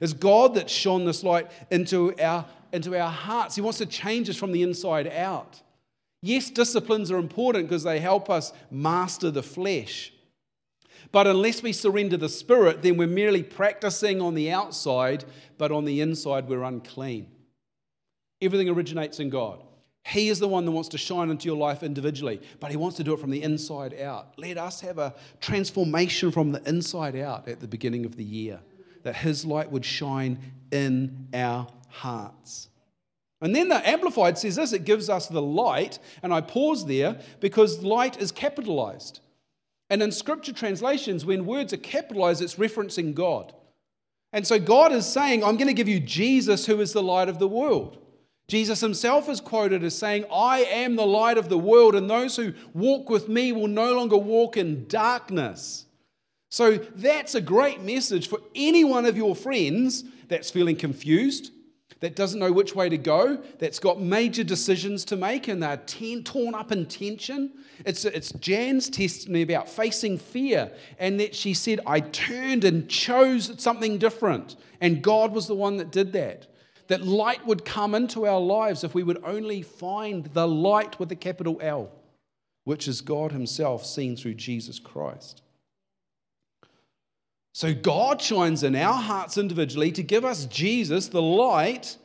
It's 0.00 0.12
God 0.12 0.54
that 0.54 0.68
shone 0.68 1.04
this 1.04 1.22
light 1.22 1.50
into 1.70 2.14
our, 2.20 2.44
into 2.72 2.98
our 2.98 3.10
hearts. 3.10 3.54
He 3.54 3.60
wants 3.60 3.78
to 3.78 3.86
change 3.86 4.28
us 4.28 4.36
from 4.36 4.50
the 4.50 4.62
inside 4.62 5.06
out. 5.06 5.60
Yes, 6.22 6.50
disciplines 6.50 7.10
are 7.10 7.18
important 7.18 7.68
because 7.68 7.84
they 7.84 8.00
help 8.00 8.30
us 8.30 8.52
master 8.70 9.30
the 9.30 9.42
flesh. 9.42 10.12
But 11.12 11.28
unless 11.28 11.62
we 11.62 11.72
surrender 11.72 12.16
the 12.16 12.28
spirit, 12.28 12.82
then 12.82 12.96
we're 12.96 13.06
merely 13.06 13.44
practicing 13.44 14.20
on 14.20 14.34
the 14.34 14.50
outside, 14.50 15.24
but 15.58 15.70
on 15.70 15.84
the 15.84 16.00
inside, 16.00 16.48
we're 16.48 16.64
unclean. 16.64 17.28
Everything 18.40 18.68
originates 18.68 19.20
in 19.20 19.30
God. 19.30 19.62
He 20.06 20.28
is 20.28 20.38
the 20.38 20.48
one 20.48 20.66
that 20.66 20.70
wants 20.70 20.90
to 20.90 20.98
shine 20.98 21.30
into 21.30 21.46
your 21.46 21.56
life 21.56 21.82
individually, 21.82 22.40
but 22.60 22.70
He 22.70 22.76
wants 22.76 22.98
to 22.98 23.04
do 23.04 23.14
it 23.14 23.20
from 23.20 23.30
the 23.30 23.42
inside 23.42 23.98
out. 24.00 24.34
Let 24.36 24.58
us 24.58 24.80
have 24.82 24.98
a 24.98 25.14
transformation 25.40 26.30
from 26.30 26.52
the 26.52 26.62
inside 26.68 27.16
out 27.16 27.48
at 27.48 27.60
the 27.60 27.66
beginning 27.66 28.04
of 28.04 28.16
the 28.16 28.24
year, 28.24 28.60
that 29.02 29.16
His 29.16 29.46
light 29.46 29.70
would 29.70 29.84
shine 29.84 30.38
in 30.70 31.28
our 31.32 31.66
hearts. 31.88 32.68
And 33.40 33.56
then 33.56 33.68
the 33.68 33.86
Amplified 33.88 34.38
says 34.38 34.56
this 34.56 34.72
it 34.74 34.84
gives 34.84 35.08
us 35.08 35.26
the 35.26 35.42
light, 35.42 35.98
and 36.22 36.34
I 36.34 36.42
pause 36.42 36.84
there 36.84 37.18
because 37.40 37.82
light 37.82 38.20
is 38.20 38.30
capitalized. 38.30 39.20
And 39.88 40.02
in 40.02 40.12
scripture 40.12 40.52
translations, 40.52 41.24
when 41.24 41.46
words 41.46 41.72
are 41.72 41.78
capitalized, 41.78 42.42
it's 42.42 42.56
referencing 42.56 43.14
God. 43.14 43.54
And 44.32 44.46
so 44.46 44.58
God 44.58 44.92
is 44.92 45.06
saying, 45.06 45.44
I'm 45.44 45.56
going 45.56 45.68
to 45.68 45.74
give 45.74 45.88
you 45.88 46.00
Jesus, 46.00 46.66
who 46.66 46.80
is 46.80 46.92
the 46.92 47.02
light 47.02 47.28
of 47.28 47.38
the 47.38 47.48
world. 47.48 48.03
Jesus 48.46 48.80
himself 48.80 49.28
is 49.28 49.40
quoted 49.40 49.82
as 49.82 49.96
saying, 49.96 50.26
I 50.30 50.64
am 50.64 50.96
the 50.96 51.06
light 51.06 51.38
of 51.38 51.48
the 51.48 51.58
world, 51.58 51.94
and 51.94 52.10
those 52.10 52.36
who 52.36 52.52
walk 52.74 53.08
with 53.08 53.28
me 53.28 53.52
will 53.52 53.68
no 53.68 53.94
longer 53.94 54.18
walk 54.18 54.58
in 54.58 54.86
darkness. 54.86 55.86
So 56.50 56.76
that's 56.76 57.34
a 57.34 57.40
great 57.40 57.80
message 57.80 58.28
for 58.28 58.40
any 58.54 58.84
one 58.84 59.06
of 59.06 59.16
your 59.16 59.34
friends 59.34 60.04
that's 60.28 60.50
feeling 60.50 60.76
confused, 60.76 61.52
that 62.00 62.16
doesn't 62.16 62.38
know 62.38 62.52
which 62.52 62.74
way 62.74 62.90
to 62.90 62.98
go, 62.98 63.42
that's 63.58 63.78
got 63.78 63.98
major 63.98 64.44
decisions 64.44 65.06
to 65.06 65.16
make, 65.16 65.48
and 65.48 65.62
they're 65.62 65.78
ten, 65.78 66.22
torn 66.22 66.54
up 66.54 66.70
in 66.70 66.84
tension. 66.84 67.50
It's, 67.86 68.04
it's 68.04 68.30
Jan's 68.32 68.90
testimony 68.90 69.40
about 69.40 69.70
facing 69.70 70.18
fear, 70.18 70.70
and 70.98 71.18
that 71.18 71.34
she 71.34 71.54
said, 71.54 71.80
I 71.86 72.00
turned 72.00 72.64
and 72.64 72.90
chose 72.90 73.54
something 73.56 73.96
different, 73.96 74.56
and 74.82 75.02
God 75.02 75.32
was 75.32 75.46
the 75.46 75.54
one 75.54 75.78
that 75.78 75.90
did 75.90 76.12
that 76.12 76.46
that 76.88 77.06
light 77.06 77.46
would 77.46 77.64
come 77.64 77.94
into 77.94 78.26
our 78.26 78.40
lives 78.40 78.84
if 78.84 78.94
we 78.94 79.02
would 79.02 79.22
only 79.24 79.62
find 79.62 80.26
the 80.26 80.46
light 80.46 80.98
with 80.98 81.10
a 81.12 81.16
capital 81.16 81.58
L, 81.62 81.90
which 82.64 82.86
is 82.88 83.00
God 83.00 83.32
Himself 83.32 83.84
seen 83.86 84.16
through 84.16 84.34
Jesus 84.34 84.78
Christ. 84.78 85.42
So 87.52 87.72
God 87.72 88.20
shines 88.20 88.64
in 88.64 88.74
our 88.74 89.00
hearts 89.00 89.38
individually 89.38 89.92
to 89.92 90.02
give 90.02 90.24
us 90.24 90.44
Jesus, 90.46 91.08
the 91.08 91.22
light, 91.22 91.96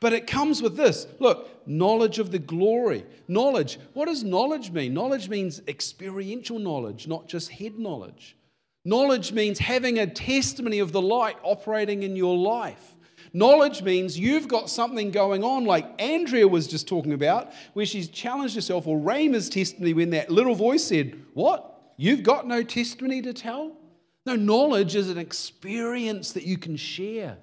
but 0.00 0.12
it 0.12 0.26
comes 0.26 0.60
with 0.60 0.76
this 0.76 1.06
look, 1.20 1.48
knowledge 1.66 2.18
of 2.18 2.30
the 2.30 2.38
glory. 2.38 3.06
Knowledge. 3.28 3.78
What 3.94 4.06
does 4.06 4.24
knowledge 4.24 4.70
mean? 4.70 4.92
Knowledge 4.92 5.28
means 5.28 5.62
experiential 5.68 6.58
knowledge, 6.58 7.06
not 7.06 7.28
just 7.28 7.50
head 7.50 7.78
knowledge. 7.78 8.36
Knowledge 8.84 9.32
means 9.32 9.58
having 9.60 9.98
a 9.98 10.06
testimony 10.06 10.80
of 10.80 10.92
the 10.92 11.00
light 11.00 11.36
operating 11.42 12.02
in 12.02 12.16
your 12.16 12.36
life. 12.36 12.93
Knowledge 13.36 13.82
means 13.82 14.16
you've 14.16 14.46
got 14.46 14.70
something 14.70 15.10
going 15.10 15.42
on, 15.42 15.64
like 15.64 16.00
Andrea 16.00 16.46
was 16.46 16.68
just 16.68 16.86
talking 16.86 17.12
about, 17.12 17.52
where 17.72 17.84
she's 17.84 18.08
challenged 18.08 18.54
herself, 18.54 18.86
or 18.86 18.96
Rayma's 18.96 19.48
testimony 19.48 19.92
when 19.92 20.10
that 20.10 20.30
little 20.30 20.54
voice 20.54 20.84
said, 20.84 21.20
What? 21.34 21.72
You've 21.96 22.22
got 22.22 22.46
no 22.46 22.62
testimony 22.62 23.22
to 23.22 23.32
tell? 23.32 23.76
No, 24.24 24.36
knowledge 24.36 24.94
is 24.94 25.10
an 25.10 25.18
experience 25.18 26.32
that 26.32 26.44
you 26.44 26.56
can 26.56 26.76
share. 26.76 27.36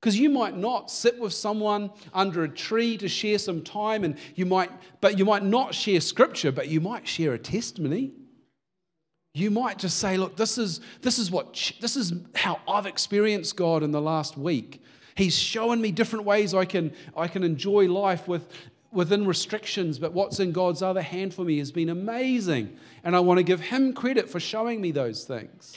Because 0.00 0.18
you 0.18 0.28
might 0.28 0.56
not 0.56 0.90
sit 0.90 1.18
with 1.18 1.32
someone 1.32 1.90
under 2.12 2.44
a 2.44 2.48
tree 2.48 2.96
to 2.98 3.08
share 3.08 3.38
some 3.38 3.62
time, 3.62 4.04
and 4.04 4.18
you 4.34 4.44
might, 4.44 4.70
but 5.00 5.18
you 5.18 5.24
might 5.24 5.44
not 5.44 5.74
share 5.74 6.00
scripture, 6.00 6.52
but 6.52 6.68
you 6.68 6.80
might 6.80 7.08
share 7.08 7.32
a 7.32 7.38
testimony. 7.38 8.12
You 9.32 9.50
might 9.50 9.78
just 9.78 9.98
say, 9.98 10.16
look, 10.16 10.36
this 10.36 10.58
is, 10.58 10.80
this 11.02 11.18
is 11.18 11.30
what 11.30 11.72
this 11.80 11.96
is 11.96 12.12
how 12.34 12.60
I've 12.66 12.86
experienced 12.86 13.56
God 13.56 13.82
in 13.82 13.92
the 13.92 14.00
last 14.00 14.36
week. 14.36 14.82
He's 15.14 15.38
shown 15.38 15.80
me 15.80 15.92
different 15.92 16.24
ways 16.24 16.54
I 16.54 16.64
can, 16.64 16.92
I 17.16 17.28
can 17.28 17.44
enjoy 17.44 17.86
life 17.86 18.26
with, 18.26 18.48
within 18.92 19.26
restrictions, 19.26 19.98
but 19.98 20.12
what's 20.12 20.40
in 20.40 20.52
God's 20.52 20.82
other 20.82 21.02
hand 21.02 21.34
for 21.34 21.44
me 21.44 21.58
has 21.58 21.70
been 21.70 21.90
amazing. 21.90 22.76
And 23.04 23.14
I 23.14 23.20
want 23.20 23.38
to 23.38 23.44
give 23.44 23.60
Him 23.60 23.92
credit 23.92 24.28
for 24.28 24.40
showing 24.40 24.80
me 24.80 24.90
those 24.90 25.24
things. 25.24 25.76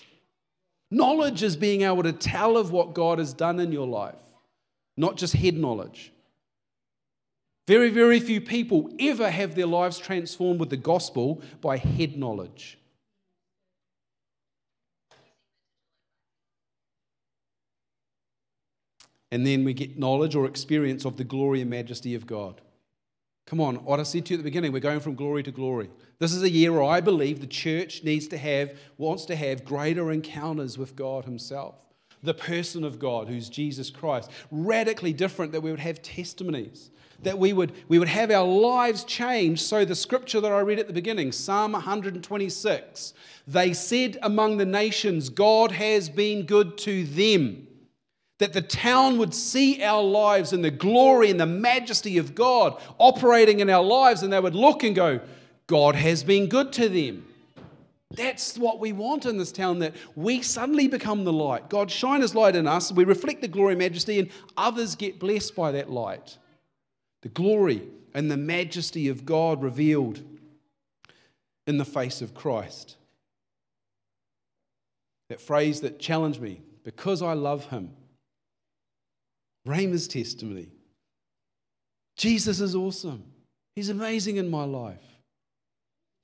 Knowledge 0.90 1.44
is 1.44 1.56
being 1.56 1.82
able 1.82 2.04
to 2.04 2.14
tell 2.14 2.58
of 2.58 2.72
what 2.72 2.94
God 2.94 3.20
has 3.20 3.34
done 3.34 3.60
in 3.60 3.72
your 3.72 3.88
life, 3.88 4.16
not 4.96 5.18
just 5.18 5.34
head 5.34 5.56
knowledge. 5.56 6.12
Very, 7.68 7.90
very 7.90 8.20
few 8.20 8.42
people 8.42 8.90
ever 9.00 9.30
have 9.30 9.56
their 9.56 9.66
lives 9.66 9.98
transformed 9.98 10.60
with 10.60 10.70
the 10.70 10.78
gospel 10.78 11.42
by 11.62 11.78
head 11.78 12.18
knowledge. 12.18 12.78
And 19.34 19.48
then 19.48 19.64
we 19.64 19.74
get 19.74 19.98
knowledge 19.98 20.36
or 20.36 20.46
experience 20.46 21.06
of 21.06 21.18
the 21.18 21.24
glory 21.24 21.60
and 21.60 21.68
majesty 21.68 22.14
of 22.14 22.28
God. 22.28 22.62
Come 23.48 23.60
on, 23.60 23.78
what 23.78 24.00
I 24.00 24.04
said 24.04 24.28
to 24.28 24.34
you 24.34 24.38
at 24.38 24.44
the 24.44 24.48
beginning, 24.48 24.72
we're 24.72 24.80
going 24.80 25.00
from 25.00 25.16
glory 25.16 25.42
to 25.42 25.52
glory. 25.52 25.90
This 26.20 26.34
is 26.34 26.44
a 26.44 26.50
year 26.52 26.72
where 26.72 26.84
I 26.84 27.02
believe 27.02 27.42
the 27.42 27.48
church 27.48 28.04
needs 28.04 28.28
to 28.28 28.38
have, 28.38 28.78
wants 29.00 29.26
to 29.26 29.36
have 29.36 29.66
greater 29.66 30.12
encounters 30.12 30.78
with 30.78 30.96
God 30.96 31.26
Himself, 31.26 31.74
the 32.22 32.36
person 32.36 32.84
of 32.84 33.00
God, 33.00 33.28
who's 33.28 33.50
Jesus 33.50 33.90
Christ. 33.90 34.30
Radically 34.52 35.14
different, 35.14 35.52
that 35.54 35.62
we 35.62 35.72
would 35.72 35.80
have 35.80 36.04
testimonies, 36.04 36.92
that 37.24 37.40
we 37.40 37.54
would, 37.54 37.72
we 37.88 37.98
would 37.98 38.10
have 38.10 38.30
our 38.30 38.46
lives 38.46 39.04
changed. 39.04 39.64
So, 39.64 39.84
the 39.84 39.96
scripture 39.96 40.42
that 40.42 40.52
I 40.52 40.60
read 40.60 40.78
at 40.78 40.86
the 40.86 40.94
beginning, 40.94 41.32
Psalm 41.32 41.72
126, 41.72 43.14
they 43.48 43.74
said 43.74 44.20
among 44.22 44.58
the 44.58 44.66
nations, 44.66 45.30
God 45.30 45.72
has 45.72 46.08
been 46.08 46.46
good 46.46 46.78
to 46.78 47.04
them 47.06 47.68
that 48.44 48.52
the 48.52 48.62
town 48.62 49.18
would 49.20 49.34
see 49.34 49.82
our 49.82 50.04
lives 50.04 50.52
and 50.52 50.66
the 50.66 50.70
glory 50.70 51.32
and 51.32 51.40
the 51.40 51.46
majesty 51.46 52.18
of 52.18 52.36
God 52.36 52.78
operating 52.98 53.62
in 53.62 53.70
our 53.70 53.82
lives, 53.82 54.22
and 54.22 54.34
they 54.34 54.40
would 54.40 54.54
look 54.54 54.84
and 54.84 54.94
go, 54.94 55.22
God 55.66 55.96
has 55.96 56.26
been 56.26 56.50
good 56.50 56.74
to 56.74 56.90
them. 56.90 57.26
That's 58.12 58.58
what 58.58 58.82
we 58.82 58.92
want 58.92 59.26
in 59.26 59.38
this 59.38 59.54
town 59.54 59.80
that 59.80 59.96
we 60.18 60.42
suddenly 60.42 60.90
become 60.90 61.24
the 61.24 61.32
light. 61.32 61.70
God 61.70 61.90
shine 61.90 62.20
his 62.20 62.36
light 62.36 62.58
in 62.58 62.68
us, 62.68 62.92
we 62.92 63.06
reflect 63.06 63.40
the 63.40 63.48
glory 63.48 63.76
and 63.76 63.80
majesty, 63.80 64.20
and 64.20 64.30
others 64.58 64.96
get 64.96 65.20
blessed 65.20 65.56
by 65.56 65.72
that 65.72 65.90
light. 65.90 66.38
The 67.22 67.30
glory 67.30 67.84
and 68.14 68.30
the 68.30 68.36
majesty 68.36 69.08
of 69.08 69.26
God 69.26 69.64
revealed 69.64 70.20
in 71.66 71.78
the 71.78 71.86
face 71.86 72.22
of 72.22 72.36
Christ. 72.36 72.98
That 75.30 75.40
phrase 75.40 75.80
that 75.80 75.98
challenged 75.98 76.42
me 76.42 76.62
because 76.84 77.22
I 77.22 77.32
love 77.32 77.68
him, 77.68 77.92
Rayma's 79.66 80.08
testimony. 80.08 80.70
Jesus 82.16 82.60
is 82.60 82.76
awesome. 82.76 83.24
He's 83.76 83.90
amazing 83.90 84.38
in 84.38 84.50
my 84.50 84.66
life. 84.66 85.04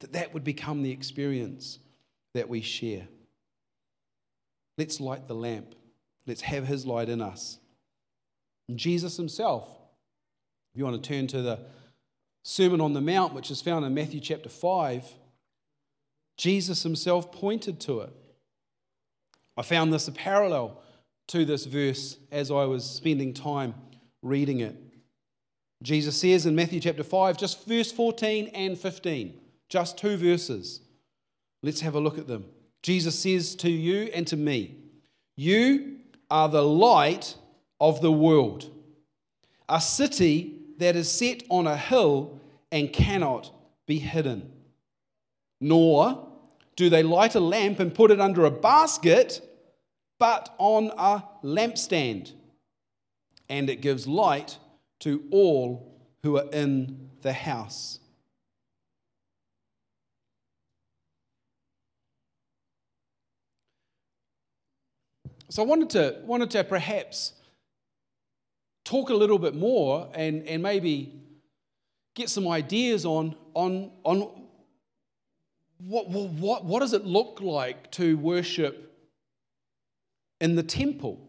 That 0.02 0.14
that 0.14 0.34
would 0.34 0.44
become 0.44 0.84
the 0.84 0.92
experience 0.92 1.80
that 2.34 2.48
we 2.48 2.62
share. 2.62 3.08
Let's 4.78 5.00
light 5.00 5.28
the 5.28 5.36
lamp. 5.36 5.76
Let's 6.26 6.42
have 6.42 6.68
his 6.68 6.86
light 6.86 7.10
in 7.10 7.22
us. 7.22 7.58
And 8.68 8.78
Jesus 8.78 9.18
himself, 9.18 9.68
if 10.74 10.78
you 10.78 10.86
want 10.86 11.02
to 11.02 11.10
turn 11.10 11.28
to 11.28 11.42
the 11.42 11.60
Sermon 12.44 12.80
on 12.80 12.94
the 12.94 13.02
Mount, 13.02 13.34
which 13.34 13.52
is 13.52 13.62
found 13.62 13.84
in 13.84 13.94
Matthew 13.94 14.20
chapter 14.20 14.48
5, 14.48 15.04
Jesus 16.38 16.84
himself 16.84 17.32
pointed 17.32 17.80
to 17.82 18.02
it. 18.02 18.14
I 19.58 19.62
found 19.62 19.92
this 19.92 20.08
a 20.08 20.12
parallel 20.14 20.82
to 21.30 21.46
this 21.46 21.66
verse 21.66 22.18
as 22.32 22.52
I 22.52 22.66
was 22.66 22.84
spending 22.84 23.34
time 23.34 23.74
reading 24.22 24.60
it. 24.60 24.76
Jesus 25.82 26.20
says 26.20 26.46
in 26.46 26.56
Matthew 26.56 26.80
chapter 26.80 27.04
5, 27.04 27.38
just 27.38 27.66
verse 27.66 27.92
14 27.92 28.48
and 28.48 28.78
15, 28.78 29.40
just 29.70 29.98
two 29.98 30.18
verses. 30.18 30.82
Let's 31.64 31.82
have 31.82 31.96
a 31.96 32.00
look 32.00 32.18
at 32.18 32.28
them. 32.28 32.46
Jesus 32.82 33.18
says 33.18 33.56
to 33.56 33.70
you 33.70 34.10
and 34.14 34.26
to 34.28 34.36
me, 34.36 34.76
You 35.38 36.00
are 36.30 36.50
the 36.50 36.64
light 36.64 37.36
of 37.80 38.02
the 38.02 38.12
world. 38.12 38.70
A 39.70 39.80
city 39.80 40.56
that 40.80 40.96
is 40.96 41.12
set 41.12 41.44
on 41.50 41.68
a 41.68 41.78
hill 41.78 42.40
and 42.72 42.92
cannot 42.92 43.52
be 43.86 44.00
hidden. 44.00 44.52
Nor 45.62 46.28
do 46.76 46.90
they 46.90 47.04
light 47.04 47.36
a 47.36 47.40
lamp 47.40 47.80
and 47.80 47.94
put 47.94 48.12
it 48.12 48.20
under 48.20 48.46
a 48.46 48.52
basket 48.52 49.46
but 50.20 50.54
on 50.58 50.92
a 50.98 51.24
lampstand, 51.44 52.34
and 53.48 53.70
it 53.70 53.82
gives 53.82 54.06
light 54.06 54.58
to 55.00 55.24
all 55.32 55.98
who 56.22 56.38
are 56.38 56.50
in 56.52 57.10
the 57.22 57.34
house. 57.34 58.00
So 65.52 65.64
I 65.64 65.66
wanted 65.66 65.90
to, 65.92 66.18
wanted 66.26 66.52
to 66.52 66.64
perhaps 66.64 67.34
talk 68.84 69.10
a 69.10 69.16
little 69.16 69.40
bit 69.40 69.56
more 69.56 70.08
and, 70.14 70.46
and 70.48 70.62
maybe 70.62 71.14
get 72.14 72.30
some 72.30 72.48
ideas 72.48 73.04
on, 73.04 73.36
on, 73.56 73.90
on 74.04 74.30
what, 75.80 76.08
what, 76.10 76.66
what 76.66 76.82
does 76.82 76.94
it 76.94 77.04
look 77.04 77.40
like 77.42 77.90
to 77.92 78.16
worship 78.18 78.89
in 80.42 80.56
the 80.56 80.64
temple. 80.64 81.20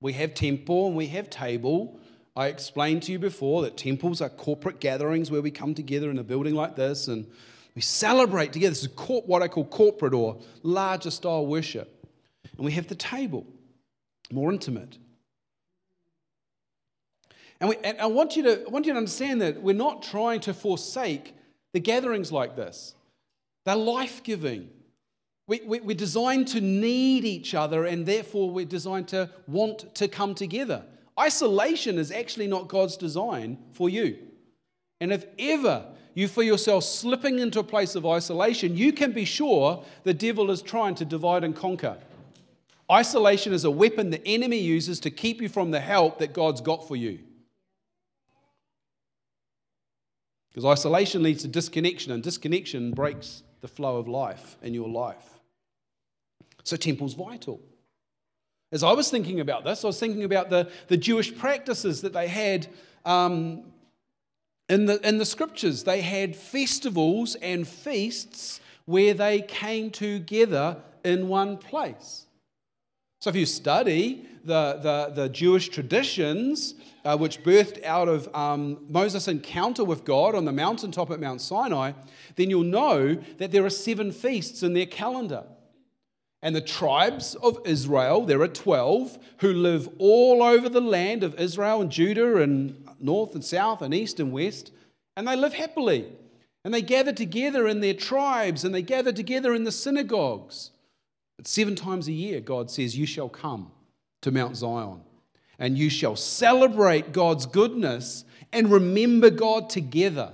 We 0.00 0.12
have 0.14 0.34
temple 0.34 0.88
and 0.88 0.96
we 0.96 1.06
have 1.08 1.30
table. 1.30 1.98
I 2.36 2.48
explained 2.48 3.04
to 3.04 3.12
you 3.12 3.18
before 3.18 3.62
that 3.62 3.76
temples 3.76 4.20
are 4.20 4.28
corporate 4.28 4.80
gatherings 4.80 5.30
where 5.30 5.42
we 5.42 5.50
come 5.50 5.74
together 5.74 6.10
in 6.10 6.18
a 6.18 6.24
building 6.24 6.54
like 6.54 6.76
this 6.76 7.08
and 7.08 7.26
we 7.74 7.82
celebrate 7.82 8.52
together. 8.52 8.70
This 8.70 8.84
is 8.84 8.88
what 8.96 9.42
I 9.42 9.48
call 9.48 9.64
corporate 9.64 10.14
or 10.14 10.40
larger 10.62 11.10
style 11.10 11.46
worship. 11.46 12.06
And 12.56 12.64
we 12.64 12.72
have 12.72 12.88
the 12.88 12.94
table, 12.94 13.46
more 14.30 14.52
intimate. 14.52 14.98
And, 17.60 17.70
we, 17.70 17.76
and 17.84 18.00
I, 18.00 18.06
want 18.06 18.36
you 18.36 18.42
to, 18.44 18.66
I 18.66 18.68
want 18.68 18.86
you 18.86 18.92
to 18.92 18.98
understand 18.98 19.40
that 19.42 19.62
we're 19.62 19.74
not 19.74 20.02
trying 20.02 20.40
to 20.40 20.54
forsake 20.54 21.34
the 21.72 21.80
gatherings 21.80 22.30
like 22.30 22.56
this. 22.56 22.94
They're 23.64 23.76
life 23.76 24.22
giving, 24.22 24.68
we, 25.46 25.60
we, 25.66 25.80
we're 25.80 25.96
designed 25.96 26.48
to 26.48 26.60
need 26.60 27.24
each 27.24 27.54
other, 27.54 27.84
and 27.84 28.06
therefore 28.06 28.50
we're 28.50 28.64
designed 28.64 29.08
to 29.08 29.28
want 29.46 29.94
to 29.96 30.08
come 30.08 30.34
together. 30.34 30.84
Isolation 31.18 31.98
is 31.98 32.10
actually 32.10 32.46
not 32.46 32.68
God's 32.68 32.96
design 32.96 33.58
for 33.72 33.88
you. 33.88 34.18
And 35.00 35.12
if 35.12 35.26
ever 35.38 35.86
you 36.14 36.28
feel 36.28 36.44
yourself 36.44 36.84
slipping 36.84 37.40
into 37.40 37.60
a 37.60 37.64
place 37.64 37.94
of 37.94 38.06
isolation, 38.06 38.76
you 38.76 38.92
can 38.92 39.12
be 39.12 39.24
sure 39.24 39.84
the 40.04 40.14
devil 40.14 40.50
is 40.50 40.62
trying 40.62 40.94
to 40.96 41.04
divide 41.04 41.44
and 41.44 41.54
conquer. 41.54 41.98
Isolation 42.90 43.52
is 43.52 43.64
a 43.64 43.70
weapon 43.70 44.10
the 44.10 44.26
enemy 44.26 44.58
uses 44.58 45.00
to 45.00 45.10
keep 45.10 45.42
you 45.42 45.48
from 45.48 45.70
the 45.70 45.80
help 45.80 46.18
that 46.18 46.32
God's 46.32 46.60
got 46.60 46.86
for 46.86 46.96
you. 46.96 47.18
Because 50.50 50.64
isolation 50.64 51.22
leads 51.22 51.42
to 51.42 51.48
disconnection, 51.48 52.12
and 52.12 52.22
disconnection 52.22 52.92
breaks 52.92 53.42
the 53.60 53.68
flow 53.68 53.96
of 53.96 54.06
life 54.06 54.56
in 54.62 54.72
your 54.72 54.88
life. 54.88 55.33
So, 56.64 56.76
temple's 56.76 57.14
vital. 57.14 57.60
As 58.72 58.82
I 58.82 58.92
was 58.92 59.10
thinking 59.10 59.38
about 59.40 59.64
this, 59.64 59.84
I 59.84 59.86
was 59.86 60.00
thinking 60.00 60.24
about 60.24 60.50
the, 60.50 60.68
the 60.88 60.96
Jewish 60.96 61.36
practices 61.36 62.00
that 62.00 62.12
they 62.12 62.26
had 62.26 62.66
um, 63.04 63.62
in, 64.68 64.86
the, 64.86 65.06
in 65.06 65.18
the 65.18 65.26
scriptures. 65.26 65.84
They 65.84 66.00
had 66.00 66.34
festivals 66.34 67.36
and 67.36 67.68
feasts 67.68 68.60
where 68.86 69.14
they 69.14 69.42
came 69.42 69.90
together 69.90 70.78
in 71.04 71.28
one 71.28 71.58
place. 71.58 72.26
So, 73.20 73.30
if 73.30 73.36
you 73.36 73.46
study 73.46 74.26
the, 74.44 74.80
the, 74.82 75.12
the 75.14 75.28
Jewish 75.28 75.68
traditions, 75.68 76.74
uh, 77.04 77.16
which 77.16 77.42
birthed 77.42 77.84
out 77.84 78.08
of 78.08 78.34
um, 78.34 78.86
Moses' 78.88 79.28
encounter 79.28 79.84
with 79.84 80.04
God 80.04 80.34
on 80.34 80.44
the 80.46 80.52
mountaintop 80.52 81.10
at 81.10 81.20
Mount 81.20 81.40
Sinai, 81.40 81.92
then 82.36 82.50
you'll 82.50 82.64
know 82.64 83.14
that 83.38 83.52
there 83.52 83.64
are 83.64 83.70
seven 83.70 84.12
feasts 84.12 84.62
in 84.62 84.72
their 84.72 84.86
calendar. 84.86 85.44
And 86.44 86.54
the 86.54 86.60
tribes 86.60 87.34
of 87.36 87.58
Israel, 87.64 88.24
there 88.24 88.42
are 88.42 88.48
12, 88.48 89.18
who 89.38 89.52
live 89.52 89.88
all 89.98 90.42
over 90.42 90.68
the 90.68 90.80
land 90.80 91.24
of 91.24 91.40
Israel 91.40 91.80
and 91.80 91.90
Judah 91.90 92.42
and 92.42 92.86
north 93.00 93.34
and 93.34 93.44
south 93.44 93.82
and 93.82 93.92
east 93.92 94.20
and 94.20 94.30
west, 94.30 94.70
and 95.16 95.26
they 95.26 95.34
live 95.34 95.54
happily. 95.54 96.06
And 96.64 96.72
they 96.72 96.82
gather 96.82 97.12
together 97.12 97.66
in 97.66 97.80
their 97.80 97.94
tribes 97.94 98.62
and 98.62 98.74
they 98.74 98.82
gather 98.82 99.12
together 99.12 99.54
in 99.54 99.64
the 99.64 99.72
synagogues. 99.72 100.70
But 101.36 101.48
seven 101.48 101.74
times 101.74 102.08
a 102.08 102.12
year, 102.12 102.40
God 102.40 102.70
says, 102.70 102.96
You 102.96 103.06
shall 103.06 103.28
come 103.28 103.72
to 104.22 104.30
Mount 104.30 104.56
Zion 104.56 105.00
and 105.58 105.78
you 105.78 105.90
shall 105.90 106.16
celebrate 106.16 107.12
God's 107.12 107.46
goodness 107.46 108.24
and 108.52 108.70
remember 108.70 109.30
God 109.30 109.70
together. 109.70 110.32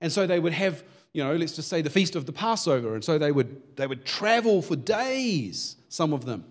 And 0.00 0.12
so 0.12 0.26
they 0.26 0.38
would 0.38 0.52
have, 0.52 0.84
you 1.12 1.24
know, 1.24 1.34
let's 1.34 1.56
just 1.56 1.68
say 1.68 1.82
the 1.82 1.90
feast 1.90 2.16
of 2.16 2.26
the 2.26 2.32
Passover. 2.32 2.94
And 2.94 3.04
so 3.04 3.18
they 3.18 3.32
would, 3.32 3.76
they 3.76 3.86
would 3.86 4.04
travel 4.04 4.62
for 4.62 4.76
days, 4.76 5.76
some 5.88 6.12
of 6.12 6.24
them. 6.24 6.44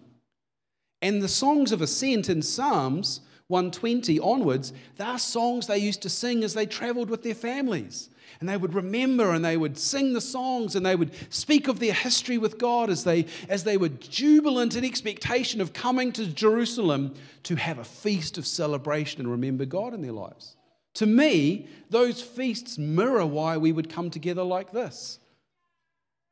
And 1.02 1.22
the 1.22 1.28
songs 1.28 1.72
of 1.72 1.82
ascent 1.82 2.30
in 2.30 2.42
Psalms 2.42 3.22
120 3.48 4.20
onwards, 4.20 4.74
they 4.98 5.06
are 5.06 5.18
songs 5.18 5.68
they 5.68 5.78
used 5.78 6.02
to 6.02 6.10
sing 6.10 6.44
as 6.44 6.54
they 6.54 6.66
traveled 6.66 7.10
with 7.10 7.24
their 7.24 7.36
families. 7.36 8.10
And 8.40 8.50
they 8.50 8.58
would 8.58 8.74
remember 8.74 9.32
and 9.32 9.44
they 9.44 9.56
would 9.56 9.78
sing 9.78 10.14
the 10.14 10.22
songs 10.22 10.76
and 10.76 10.86
they 10.86 10.98
would 10.98 11.14
speak 11.34 11.70
of 11.70 11.80
their 11.80 11.94
history 11.94 12.38
with 12.38 12.58
God 12.58 12.90
as 12.90 13.06
they, 13.06 13.26
as 13.48 13.64
they 13.64 13.78
were 13.78 13.90
jubilant 13.90 14.76
in 14.76 14.84
expectation 14.84 15.62
of 15.62 15.72
coming 15.72 16.12
to 16.12 16.28
Jerusalem 16.28 17.16
to 17.44 17.56
have 17.56 17.80
a 17.80 17.86
feast 17.86 18.38
of 18.38 18.46
celebration 18.46 19.22
and 19.22 19.32
remember 19.32 19.66
God 19.66 19.94
in 19.94 20.02
their 20.02 20.12
lives. 20.12 20.57
To 20.98 21.06
me, 21.06 21.68
those 21.92 22.24
feasts 22.24 22.80
mirror 22.80 23.24
why 23.24 23.58
we 23.58 23.72
would 23.72 23.88
come 23.88 24.10
together 24.10 24.42
like 24.42 24.72
this. 24.72 25.20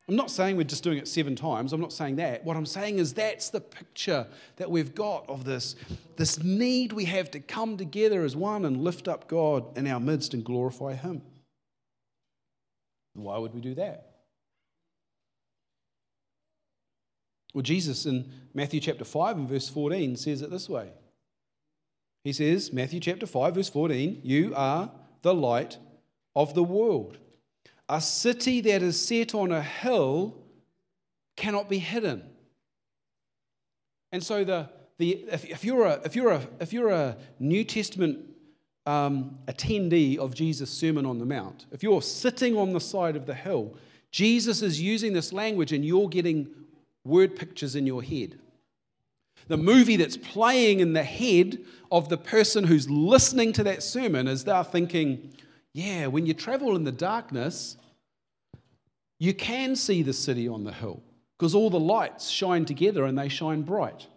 I'm 0.09 0.15
not 0.15 0.31
saying 0.31 0.57
we're 0.57 0.63
just 0.63 0.83
doing 0.83 0.97
it 0.97 1.07
seven 1.07 1.35
times. 1.35 1.71
I'm 1.71 1.81
not 1.81 1.93
saying 1.93 2.15
that. 2.15 2.43
What 2.43 2.57
I'm 2.57 2.65
saying 2.65 2.97
is 2.97 3.13
that's 3.13 3.51
the 3.51 3.61
picture 3.61 4.25
that 4.55 4.71
we've 4.71 4.95
got 4.95 5.29
of 5.29 5.45
this, 5.45 5.75
this 6.15 6.43
need 6.43 6.93
we 6.93 7.05
have 7.05 7.29
to 7.31 7.39
come 7.39 7.77
together 7.77 8.23
as 8.23 8.35
one 8.35 8.65
and 8.65 8.83
lift 8.83 9.07
up 9.07 9.27
God 9.27 9.77
in 9.77 9.85
our 9.85 9.99
midst 9.99 10.33
and 10.33 10.43
glorify 10.43 10.93
Him. 10.93 11.21
Why 13.13 13.37
would 13.37 13.53
we 13.53 13.61
do 13.61 13.75
that? 13.75 14.15
Well, 17.53 17.61
Jesus 17.61 18.07
in 18.07 18.31
Matthew 18.55 18.79
chapter 18.79 19.05
5 19.05 19.37
and 19.37 19.47
verse 19.47 19.69
14 19.69 20.15
says 20.15 20.41
it 20.41 20.49
this 20.49 20.67
way. 20.67 20.89
He 22.25 22.33
says, 22.33 22.73
Matthew 22.73 22.99
chapter 22.99 23.27
5, 23.27 23.53
verse 23.53 23.69
14, 23.69 24.21
you 24.23 24.51
are 24.55 24.89
the 25.21 25.33
light 25.33 25.77
of 26.35 26.55
the 26.55 26.63
world. 26.63 27.19
A 27.87 28.01
city 28.01 28.61
that 28.61 28.81
is 28.81 28.99
set 28.99 29.35
on 29.35 29.51
a 29.51 29.61
hill 29.61 30.35
cannot 31.37 31.69
be 31.69 31.77
hidden. 31.77 32.23
And 34.11 34.23
so 34.23 34.43
the, 34.43 34.67
the, 34.97 35.23
if, 35.31 35.45
if, 35.45 35.63
you're 35.63 35.85
a, 35.85 36.01
if, 36.03 36.15
you're 36.15 36.31
a, 36.31 36.47
if 36.59 36.73
you're 36.73 36.89
a 36.89 37.15
New 37.37 37.63
Testament 37.63 38.17
um, 38.87 39.37
attendee 39.47 40.17
of 40.17 40.33
Jesus' 40.33 40.71
Sermon 40.71 41.05
on 41.05 41.19
the 41.19 41.27
Mount, 41.27 41.67
if 41.71 41.83
you're 41.83 42.01
sitting 42.01 42.57
on 42.57 42.73
the 42.73 42.81
side 42.81 43.15
of 43.15 43.27
the 43.27 43.35
hill, 43.35 43.77
Jesus 44.09 44.63
is 44.63 44.81
using 44.81 45.13
this 45.13 45.31
language 45.31 45.73
and 45.73 45.85
you're 45.85 46.09
getting 46.09 46.47
word 47.03 47.35
pictures 47.35 47.75
in 47.75 47.85
your 47.85 48.01
head. 48.01 48.39
The 49.47 49.57
movie 49.57 49.95
that's 49.95 50.17
playing 50.17 50.79
in 50.79 50.93
the 50.93 51.03
head 51.03 51.59
of 51.91 52.09
the 52.09 52.17
person 52.17 52.63
who's 52.63 52.89
listening 52.89 53.53
to 53.53 53.63
that 53.63 53.83
sermon 53.83 54.27
is 54.27 54.43
they're 54.43 54.63
thinking, 54.63 55.33
yeah, 55.73 56.07
when 56.07 56.25
you 56.25 56.33
travel 56.33 56.75
in 56.75 56.83
the 56.83 56.91
darkness, 56.91 57.77
you 59.19 59.33
can 59.33 59.75
see 59.75 60.01
the 60.01 60.13
city 60.13 60.47
on 60.47 60.63
the 60.63 60.71
hill 60.71 61.03
because 61.37 61.53
all 61.53 61.69
the 61.69 61.79
lights 61.79 62.29
shine 62.29 62.65
together 62.65 63.05
and 63.05 63.17
they 63.17 63.29
shine 63.29 63.61
bright. 63.61 64.07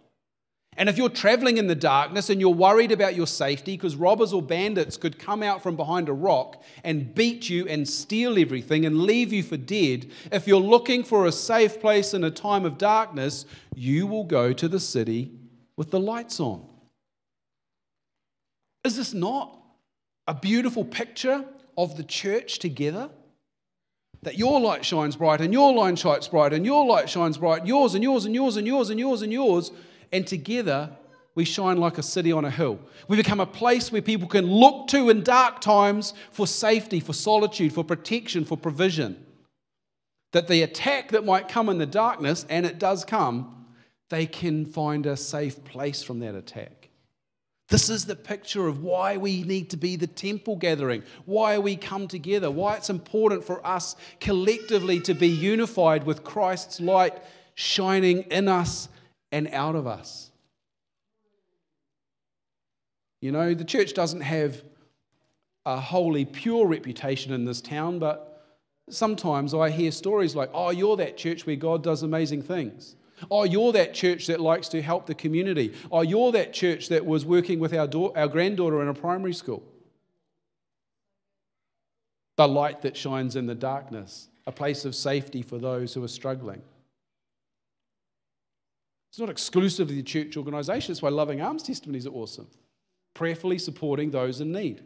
And 0.79 0.87
if 0.87 0.97
you're 0.97 1.09
traveling 1.09 1.57
in 1.57 1.67
the 1.67 1.75
darkness 1.75 2.29
and 2.29 2.39
you're 2.39 2.51
worried 2.51 2.93
about 2.93 3.13
your 3.13 3.27
safety 3.27 3.73
because 3.73 3.97
robbers 3.97 4.31
or 4.31 4.41
bandits 4.41 4.95
could 4.95 5.19
come 5.19 5.43
out 5.43 5.61
from 5.61 5.75
behind 5.75 6.07
a 6.07 6.13
rock 6.13 6.63
and 6.85 7.13
beat 7.13 7.49
you 7.49 7.67
and 7.67 7.85
steal 7.85 8.39
everything 8.39 8.85
and 8.85 9.01
leave 9.01 9.33
you 9.33 9.43
for 9.43 9.57
dead, 9.57 10.09
if 10.31 10.47
you're 10.47 10.57
looking 10.57 11.03
for 11.03 11.25
a 11.25 11.33
safe 11.33 11.81
place 11.81 12.13
in 12.13 12.23
a 12.23 12.31
time 12.31 12.63
of 12.63 12.77
darkness, 12.77 13.45
you 13.75 14.07
will 14.07 14.23
go 14.23 14.53
to 14.53 14.69
the 14.69 14.79
city 14.79 15.33
with 15.75 15.91
the 15.91 15.99
lights 15.99 16.39
on. 16.39 16.65
Is 18.85 18.95
this 18.95 19.13
not 19.13 19.61
a 20.27 20.33
beautiful 20.33 20.85
picture 20.85 21.43
of 21.77 21.97
the 21.97 22.03
church 22.03 22.57
together? 22.57 23.09
That 24.21 24.37
your 24.37 24.61
light 24.61 24.85
shines 24.85 25.17
bright 25.17 25.41
and 25.41 25.51
your 25.51 25.73
light 25.73 25.99
shines 25.99 26.29
bright 26.29 26.53
and 26.53 26.65
your 26.65 26.85
light 26.85 27.09
shines 27.09 27.37
bright, 27.37 27.65
yours 27.65 27.95
and 27.95 28.03
yours 28.03 28.23
and 28.23 28.33
yours 28.33 28.55
and 28.55 28.65
yours 28.65 28.89
and 28.89 28.97
yours 28.97 29.21
and 29.21 29.33
yours. 29.33 29.69
And 29.69 29.77
yours 29.77 29.88
and 30.11 30.25
together 30.25 30.91
we 31.35 31.45
shine 31.45 31.77
like 31.77 31.97
a 31.97 32.03
city 32.03 32.31
on 32.31 32.45
a 32.45 32.51
hill. 32.51 32.79
We 33.07 33.15
become 33.15 33.39
a 33.39 33.45
place 33.45 33.91
where 33.91 34.01
people 34.01 34.27
can 34.27 34.45
look 34.45 34.87
to 34.89 35.09
in 35.09 35.23
dark 35.23 35.61
times 35.61 36.13
for 36.31 36.45
safety, 36.45 36.99
for 36.99 37.13
solitude, 37.13 37.73
for 37.73 37.83
protection, 37.83 38.43
for 38.45 38.57
provision. 38.57 39.25
That 40.33 40.47
the 40.47 40.63
attack 40.63 41.11
that 41.11 41.25
might 41.25 41.47
come 41.47 41.69
in 41.69 41.77
the 41.77 41.85
darkness, 41.85 42.45
and 42.49 42.65
it 42.65 42.77
does 42.77 43.05
come, 43.05 43.67
they 44.09 44.25
can 44.25 44.65
find 44.65 45.05
a 45.05 45.15
safe 45.15 45.63
place 45.63 46.03
from 46.03 46.19
that 46.19 46.35
attack. 46.35 46.89
This 47.69 47.89
is 47.89 48.05
the 48.05 48.15
picture 48.15 48.67
of 48.67 48.83
why 48.83 49.17
we 49.17 49.43
need 49.43 49.69
to 49.69 49.77
be 49.77 49.95
the 49.95 50.07
temple 50.07 50.55
gathering, 50.55 51.03
why 51.25 51.59
we 51.59 51.75
come 51.75 52.07
together, 52.07 52.49
why 52.49 52.75
it's 52.75 52.89
important 52.89 53.43
for 53.43 53.65
us 53.65 53.95
collectively 54.19 54.99
to 55.01 55.13
be 55.13 55.27
unified 55.27 56.03
with 56.03 56.23
Christ's 56.23 56.81
light 56.81 57.21
shining 57.53 58.23
in 58.23 58.47
us 58.47 58.89
and 59.31 59.47
out 59.49 59.75
of 59.75 59.87
us. 59.87 60.31
You 63.21 63.31
know, 63.31 63.53
the 63.53 63.65
church 63.65 63.93
doesn't 63.93 64.21
have 64.21 64.61
a 65.65 65.79
wholly 65.79 66.25
pure 66.25 66.65
reputation 66.65 67.33
in 67.33 67.45
this 67.45 67.61
town, 67.61 67.99
but 67.99 68.57
sometimes 68.89 69.53
I 69.53 69.69
hear 69.69 69.91
stories 69.91 70.35
like, 70.35 70.49
oh, 70.53 70.69
you're 70.69 70.97
that 70.97 71.17
church 71.17 71.45
where 71.45 71.55
God 71.55 71.83
does 71.83 72.03
amazing 72.03 72.41
things. 72.41 72.95
Oh, 73.29 73.43
you're 73.43 73.73
that 73.73 73.93
church 73.93 74.27
that 74.27 74.39
likes 74.39 74.69
to 74.69 74.81
help 74.81 75.05
the 75.05 75.15
community. 75.15 75.73
Oh, 75.91 76.01
you're 76.01 76.31
that 76.31 76.53
church 76.53 76.87
that 76.89 77.05
was 77.05 77.25
working 77.25 77.59
with 77.59 77.73
our, 77.73 77.89
our 78.15 78.27
granddaughter 78.27 78.81
in 78.81 78.87
a 78.87 78.93
primary 78.93 79.33
school. 79.33 79.63
The 82.37 82.47
light 82.47 82.81
that 82.83 82.95
shines 82.95 83.35
in 83.35 83.45
the 83.45 83.55
darkness, 83.55 84.29
a 84.47 84.51
place 84.53 84.85
of 84.85 84.95
safety 84.95 85.41
for 85.41 85.57
those 85.57 85.93
who 85.93 86.03
are 86.03 86.07
struggling. 86.07 86.61
It's 89.09 89.19
not 89.19 89.29
exclusively 89.29 89.95
the 89.95 90.03
church 90.03 90.37
organisation. 90.37 90.93
That's 90.93 91.01
why 91.01 91.09
Loving 91.09 91.41
Arms 91.41 91.63
testimonies 91.63 92.05
are 92.05 92.13
awesome. 92.13 92.47
Prayerfully 93.15 93.57
supporting 93.57 94.11
those 94.11 94.39
in 94.39 94.51
need. 94.51 94.83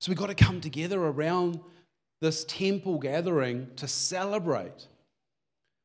So 0.00 0.10
we've 0.10 0.18
got 0.18 0.28
to 0.28 0.34
come 0.34 0.60
together 0.60 1.02
around 1.02 1.58
this 2.20 2.44
temple 2.44 2.98
gathering 2.98 3.68
to 3.76 3.88
celebrate. 3.88 4.86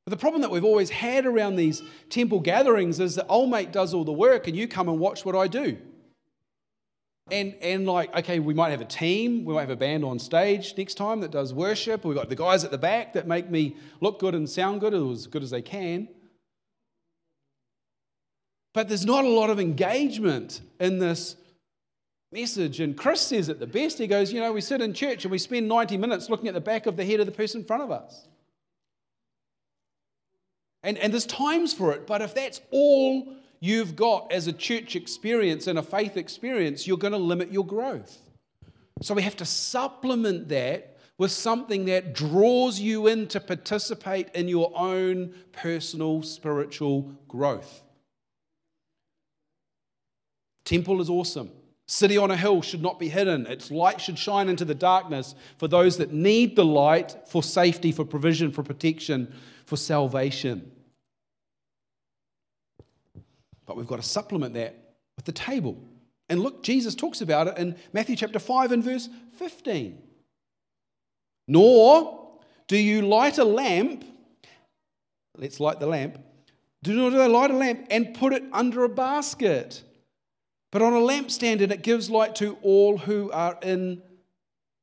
But 0.05 0.11
the 0.11 0.17
problem 0.17 0.41
that 0.41 0.51
we've 0.51 0.65
always 0.65 0.89
had 0.89 1.25
around 1.25 1.55
these 1.55 1.81
temple 2.09 2.39
gatherings 2.39 2.99
is 2.99 3.15
that 3.15 3.27
old 3.27 3.49
mate 3.49 3.71
does 3.71 3.93
all 3.93 4.03
the 4.03 4.11
work 4.11 4.47
and 4.47 4.55
you 4.55 4.67
come 4.67 4.89
and 4.89 4.99
watch 4.99 5.25
what 5.25 5.35
I 5.35 5.47
do. 5.47 5.77
And, 7.29 7.55
and 7.61 7.85
like, 7.85 8.13
okay, 8.17 8.39
we 8.39 8.53
might 8.53 8.71
have 8.71 8.81
a 8.81 8.85
team, 8.85 9.45
we 9.45 9.53
might 9.53 9.61
have 9.61 9.69
a 9.69 9.75
band 9.75 10.03
on 10.03 10.19
stage 10.19 10.73
next 10.77 10.95
time 10.95 11.21
that 11.21 11.31
does 11.31 11.53
worship. 11.53 12.03
We've 12.03 12.17
got 12.17 12.29
the 12.29 12.35
guys 12.35 12.63
at 12.63 12.71
the 12.71 12.77
back 12.77 13.13
that 13.13 13.27
make 13.27 13.49
me 13.49 13.77
look 14.01 14.19
good 14.19 14.35
and 14.35 14.49
sound 14.49 14.81
good, 14.81 14.93
or 14.93 15.11
as 15.11 15.27
good 15.27 15.43
as 15.43 15.51
they 15.51 15.61
can. 15.61 16.09
But 18.73 18.87
there's 18.87 19.05
not 19.05 19.25
a 19.25 19.29
lot 19.29 19.49
of 19.49 19.59
engagement 19.59 20.61
in 20.79 20.99
this 20.99 21.35
message. 22.31 22.79
And 22.79 22.97
Chris 22.97 23.21
says 23.21 23.49
it 23.49 23.59
the 23.59 23.67
best. 23.67 23.97
He 23.97 24.07
goes, 24.07 24.31
You 24.31 24.39
know, 24.39 24.53
we 24.53 24.61
sit 24.61 24.81
in 24.81 24.93
church 24.93 25.25
and 25.25 25.31
we 25.31 25.37
spend 25.37 25.67
90 25.67 25.97
minutes 25.97 26.29
looking 26.29 26.47
at 26.47 26.53
the 26.53 26.61
back 26.61 26.85
of 26.85 26.95
the 26.95 27.05
head 27.05 27.19
of 27.19 27.25
the 27.25 27.31
person 27.31 27.61
in 27.61 27.67
front 27.67 27.83
of 27.83 27.91
us. 27.91 28.27
And, 30.83 30.97
and 30.97 31.13
there's 31.13 31.25
times 31.25 31.73
for 31.73 31.93
it, 31.93 32.07
but 32.07 32.21
if 32.21 32.33
that's 32.33 32.59
all 32.71 33.35
you've 33.61 33.95
got 33.95 34.29
as 34.31 34.47
a 34.47 34.53
church 34.53 34.97
experience 34.97 35.67
and 35.67 35.79
a 35.79 35.83
faith 35.83 36.17
experience, 36.17 36.85
you're 36.85 36.97
going 36.97 37.13
to 37.13 37.19
limit 37.19 37.53
your 37.53 37.65
growth. 37.65 38.17
So 39.01 39.13
we 39.13 39.21
have 39.21 39.37
to 39.37 39.45
supplement 39.45 40.49
that 40.49 40.97
with 41.17 41.31
something 41.31 41.85
that 41.85 42.13
draws 42.13 42.79
you 42.79 43.07
in 43.07 43.27
to 43.27 43.39
participate 43.39 44.29
in 44.33 44.47
your 44.47 44.71
own 44.75 45.33
personal 45.51 46.23
spiritual 46.23 47.13
growth. 47.27 47.83
Temple 50.65 50.99
is 50.99 51.09
awesome. 51.09 51.51
City 51.87 52.17
on 52.17 52.31
a 52.31 52.37
hill 52.37 52.61
should 52.61 52.81
not 52.81 52.97
be 52.97 53.09
hidden. 53.09 53.45
Its 53.45 53.69
light 53.69 53.99
should 53.99 54.17
shine 54.17 54.49
into 54.49 54.65
the 54.65 54.73
darkness 54.73 55.35
for 55.57 55.67
those 55.67 55.97
that 55.97 56.11
need 56.11 56.55
the 56.55 56.65
light 56.65 57.15
for 57.27 57.43
safety, 57.43 57.91
for 57.91 58.05
provision, 58.05 58.51
for 58.51 58.63
protection, 58.63 59.31
for 59.65 59.75
salvation. 59.77 60.71
But 63.71 63.77
we've 63.77 63.87
got 63.87 64.01
to 64.01 64.07
supplement 64.07 64.53
that 64.55 64.75
with 65.15 65.23
the 65.23 65.31
table. 65.31 65.77
And 66.27 66.41
look, 66.41 66.61
Jesus 66.61 66.93
talks 66.93 67.21
about 67.21 67.47
it 67.47 67.57
in 67.57 67.77
Matthew 67.93 68.17
chapter 68.17 68.37
5 68.37 68.73
and 68.73 68.83
verse 68.83 69.07
15. 69.37 69.97
Nor 71.47 72.37
do 72.67 72.77
you 72.77 73.01
light 73.01 73.37
a 73.37 73.45
lamp, 73.45 74.03
let's 75.37 75.61
light 75.61 75.79
the 75.79 75.87
lamp, 75.87 76.17
do 76.83 76.93
not 76.93 77.13
light 77.29 77.51
a 77.51 77.55
lamp 77.55 77.87
and 77.89 78.13
put 78.13 78.33
it 78.33 78.43
under 78.51 78.83
a 78.83 78.89
basket 78.89 79.83
but 80.71 80.81
on 80.81 80.93
a 80.93 80.99
lampstand, 80.99 81.61
and 81.61 81.71
it 81.71 81.81
gives 81.81 82.09
light 82.09 82.35
to 82.35 82.57
all 82.61 82.97
who 82.97 83.29
are 83.31 83.57
in 83.61 84.01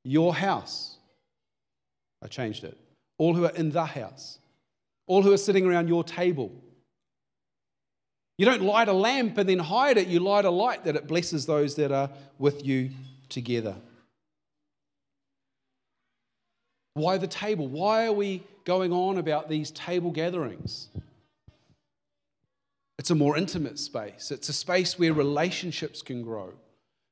your 0.05 0.35
house. 0.35 0.97
I 2.23 2.27
changed 2.27 2.65
it. 2.65 2.77
All 3.17 3.35
who 3.35 3.45
are 3.47 3.55
in 3.55 3.71
the 3.71 3.85
house, 3.85 4.39
all 5.07 5.23
who 5.23 5.33
are 5.33 5.39
sitting 5.39 5.67
around 5.67 5.89
your 5.89 6.05
table. 6.05 6.53
You 8.39 8.47
don't 8.47 8.63
light 8.63 8.89
a 8.89 8.93
lamp 8.93 9.37
and 9.37 9.49
then 9.49 9.59
hide 9.59 9.99
it, 9.99 10.07
you 10.07 10.21
light 10.21 10.45
a 10.45 10.51
light 10.51 10.85
that 10.85 10.95
it 10.95 11.09
blesses 11.09 11.45
those 11.45 11.75
that 11.75 11.91
are 11.91 12.09
with 12.39 12.65
you 12.65 12.91
together. 13.29 13.75
Why 16.95 17.19
the 17.19 17.27
table? 17.27 17.67
Why 17.69 18.07
are 18.07 18.13
we 18.13 18.45
going 18.65 18.93
on 18.93 19.19
about 19.19 19.49
these 19.49 19.73
table 19.73 20.13
gatherings? 20.13 20.89
It's 22.99 23.11
a 23.11 23.15
more 23.15 23.37
intimate 23.37 23.79
space. 23.79 24.31
It's 24.31 24.49
a 24.49 24.53
space 24.53 24.99
where 24.99 25.13
relationships 25.13 26.03
can 26.03 26.23
grow. 26.23 26.53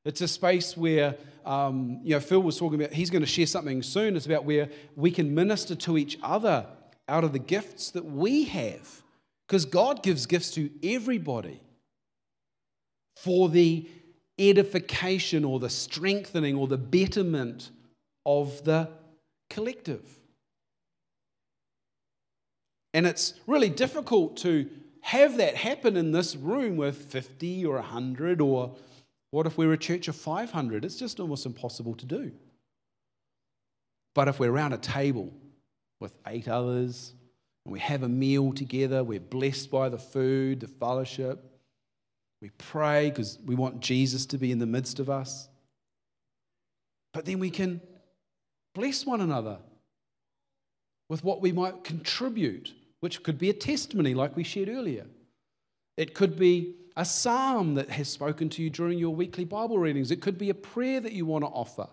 It's 0.05 0.21
a 0.21 0.27
space 0.27 0.77
where, 0.77 1.15
um, 1.45 1.99
you 2.03 2.11
know, 2.11 2.19
Phil 2.21 2.41
was 2.41 2.57
talking 2.57 2.79
about, 2.81 2.93
he's 2.93 3.09
going 3.09 3.21
to 3.21 3.27
share 3.27 3.45
something 3.45 3.83
soon. 3.83 4.15
It's 4.15 4.25
about 4.25 4.45
where 4.45 4.69
we 4.95 5.11
can 5.11 5.35
minister 5.35 5.75
to 5.75 5.97
each 5.97 6.17
other 6.23 6.65
out 7.09 7.23
of 7.23 7.33
the 7.33 7.39
gifts 7.39 7.91
that 7.91 8.05
we 8.05 8.45
have. 8.45 9.03
Because 9.47 9.65
God 9.65 10.03
gives 10.03 10.25
gifts 10.25 10.51
to 10.51 10.69
everybody 10.83 11.61
for 13.15 13.49
the 13.49 13.87
edification 14.37 15.45
or 15.45 15.59
the 15.59 15.69
strengthening 15.69 16.55
or 16.55 16.67
the 16.67 16.77
betterment 16.77 17.71
of 18.25 18.63
the 18.65 18.89
collective. 19.49 20.03
And 22.93 23.07
it's 23.07 23.33
really 23.47 23.69
difficult 23.69 24.37
to 24.37 24.69
have 25.01 25.37
that 25.37 25.55
happen 25.55 25.95
in 25.95 26.11
this 26.11 26.35
room 26.35 26.75
with 26.75 26.97
50 26.97 27.65
or 27.65 27.75
100 27.75 28.41
or 28.41 28.75
what 29.31 29.45
if 29.45 29.57
we're 29.57 29.73
a 29.73 29.77
church 29.77 30.07
of 30.07 30.15
500? 30.15 30.83
It's 30.83 30.97
just 30.97 31.19
almost 31.19 31.45
impossible 31.45 31.95
to 31.95 32.05
do. 32.05 32.31
But 34.15 34.27
if 34.27 34.39
we're 34.39 34.51
around 34.51 34.73
a 34.73 34.77
table 34.77 35.31
with 35.99 36.13
eight 36.25 36.47
others 36.47 37.13
and 37.67 37.73
we 37.73 37.81
have 37.81 38.01
a 38.03 38.07
meal 38.07 38.53
together, 38.53 39.03
we're 39.03 39.19
blessed 39.19 39.69
by 39.69 39.89
the 39.89 39.97
food, 39.97 40.61
the 40.61 40.69
fellowship, 40.69 41.43
we 42.41 42.49
pray 42.51 43.09
because 43.09 43.37
we 43.45 43.55
want 43.55 43.81
Jesus 43.81 44.25
to 44.27 44.37
be 44.37 44.53
in 44.53 44.59
the 44.59 44.65
midst 44.65 44.99
of 44.99 45.09
us. 45.09 45.49
But 47.13 47.25
then 47.25 47.39
we 47.39 47.49
can 47.49 47.81
bless 48.73 49.05
one 49.05 49.19
another 49.19 49.57
with 51.09 51.25
what 51.25 51.41
we 51.41 51.51
might 51.51 51.83
contribute 51.83 52.73
which 53.01 53.21
could 53.21 53.37
be 53.37 53.49
a 53.49 53.53
testimony 53.53 54.13
like 54.13 54.37
we 54.37 54.45
shared 54.45 54.69
earlier. 54.69 55.05
It 55.97 56.13
could 56.13 56.39
be 56.39 56.73
a 56.95 57.03
psalm 57.03 57.75
that 57.75 57.89
has 57.89 58.07
spoken 58.07 58.47
to 58.51 58.63
you 58.63 58.69
during 58.69 58.97
your 58.97 59.13
weekly 59.13 59.43
Bible 59.43 59.77
readings. 59.77 60.09
It 60.09 60.21
could 60.21 60.37
be 60.37 60.51
a 60.51 60.53
prayer 60.53 61.01
that 61.01 61.11
you 61.11 61.25
want 61.25 61.43
to 61.43 61.49
offer. 61.49 61.89